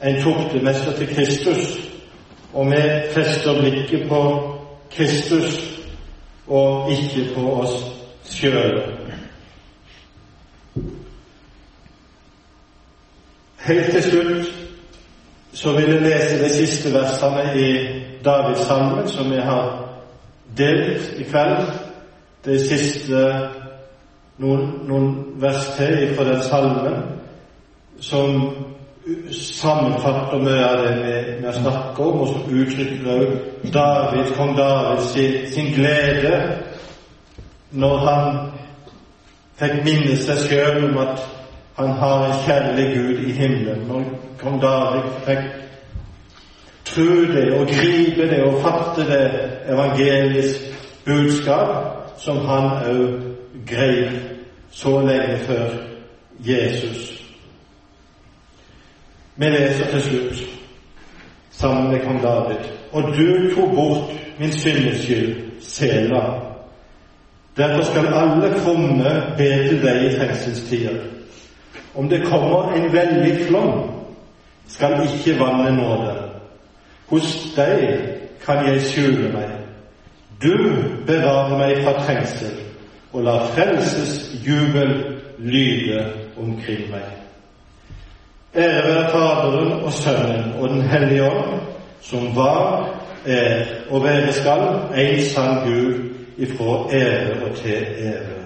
en 0.00 0.22
tuktemester 0.22 0.96
til 0.98 1.14
Kristus 1.14 1.78
og 2.52 2.66
vi 2.66 2.82
fester 3.14 3.60
blikket 3.60 4.08
på 4.08 4.22
Kristus 4.90 5.78
og 6.46 6.92
ikke 6.92 7.34
på 7.34 7.52
oss 7.52 7.74
sjøl. 8.24 8.80
Helt 13.60 13.92
til 13.92 14.02
slutt 14.02 14.50
så 15.52 15.72
vil 15.72 15.92
jeg 15.94 16.02
lese 16.02 16.42
de 16.44 16.50
siste 16.50 16.92
versene 16.94 17.44
i 17.54 17.70
Davidssalmen, 18.24 19.08
som 19.08 19.30
vi 19.30 19.36
har 19.36 19.88
delt 20.56 21.14
i 21.18 21.22
kveld. 21.22 21.89
De 22.44 22.56
siste 22.58 23.24
noen, 24.40 24.68
noen 24.88 25.10
vers 25.40 25.66
til 25.76 26.14
fra 26.16 26.24
den 26.24 26.42
salmen, 26.46 27.00
som 28.00 28.46
sammenfatter 29.32 30.40
mye 30.40 30.64
av 30.64 30.84
det 30.84 30.94
vi, 31.02 31.44
har 31.44 31.56
snakket 31.56 32.00
om, 32.04 32.22
og 32.22 32.30
som 32.32 32.54
uttrykker 32.62 33.34
David, 33.74 34.32
kong 34.36 34.54
David 34.56 35.04
sin, 35.10 35.36
sin, 35.52 35.70
glede 35.76 36.40
når 37.70 37.98
han 38.06 38.40
fikk 39.60 39.82
minne 39.84 40.16
seg 40.20 40.44
sjøl 40.48 40.88
om 40.88 40.98
at 41.04 41.22
han 41.76 41.94
har 42.00 42.26
en 42.26 42.42
kjærlig 42.46 42.86
Gud 42.96 43.22
i 43.28 43.36
himmelen. 43.36 43.86
Når 43.88 44.08
kong 44.40 44.58
David 44.62 45.12
fikk 45.28 45.46
tro 46.90 47.08
det 47.30 47.46
og 47.54 47.70
gripe 47.70 48.26
det 48.32 48.42
og 48.48 48.60
fatte 48.64 49.06
det 49.08 49.24
evangelisk 49.70 50.68
budskap 51.06 51.99
som 52.20 52.44
han 52.46 52.70
òg 52.90 53.20
greip 53.66 54.12
så 54.70 55.00
lenge 55.00 55.38
før 55.46 55.70
Jesus. 56.44 57.22
Vi 59.36 59.48
leser 59.48 59.90
til 59.90 60.02
slutt 60.02 60.42
sammen 61.50 61.90
med 61.92 62.00
kong 62.04 62.22
David. 62.22 62.70
Og 62.92 63.02
du 63.02 63.54
tok 63.54 63.74
bort 63.74 64.12
min 64.38 64.52
syndes 64.52 65.04
skyld, 65.04 65.36
Sela. 65.60 66.22
Derfor 67.56 67.82
skal 67.82 68.06
alle 68.06 68.54
krumme 68.60 69.10
be 69.36 69.68
til 69.68 69.82
deg 69.82 70.04
i 70.04 70.18
fengselstida. 70.18 70.90
Om 71.94 72.08
det 72.08 72.26
kommer 72.26 72.72
en 72.72 72.92
veldig 72.92 73.46
flom, 73.46 73.90
skal 74.68 75.02
ikke 75.02 75.40
vannet 75.40 75.74
nå 75.74 75.96
det. 76.04 76.16
Hos 77.06 77.52
deg 77.56 77.98
kan 78.44 78.66
jeg 78.66 78.82
skjule 78.82 79.32
meg. 79.32 79.59
Du 80.42 80.56
bevarer 81.06 81.56
meg 81.58 81.82
fra 81.84 81.98
trengsel 82.00 82.54
og 83.12 83.24
lar 83.26 83.50
frelsesjubel 83.54 84.94
lyde 85.38 86.04
omkring 86.40 86.86
meg. 86.92 87.08
Ære 88.56 88.84
være 88.86 89.10
Faderen 89.12 89.72
og 89.72 89.92
Sønnen 89.92 90.52
og 90.58 90.68
Den 90.68 90.82
hellige 90.82 91.28
ånd, 91.30 91.60
som 92.02 92.36
var, 92.36 92.88
er 93.26 93.66
og 93.90 94.04
være 94.04 94.32
skal, 94.32 94.64
en 94.96 95.22
sann 95.22 95.60
Gud 95.64 95.94
ifra 96.38 96.88
ære 96.92 97.42
og 97.44 97.56
til 97.56 97.86
ære. 97.98 98.39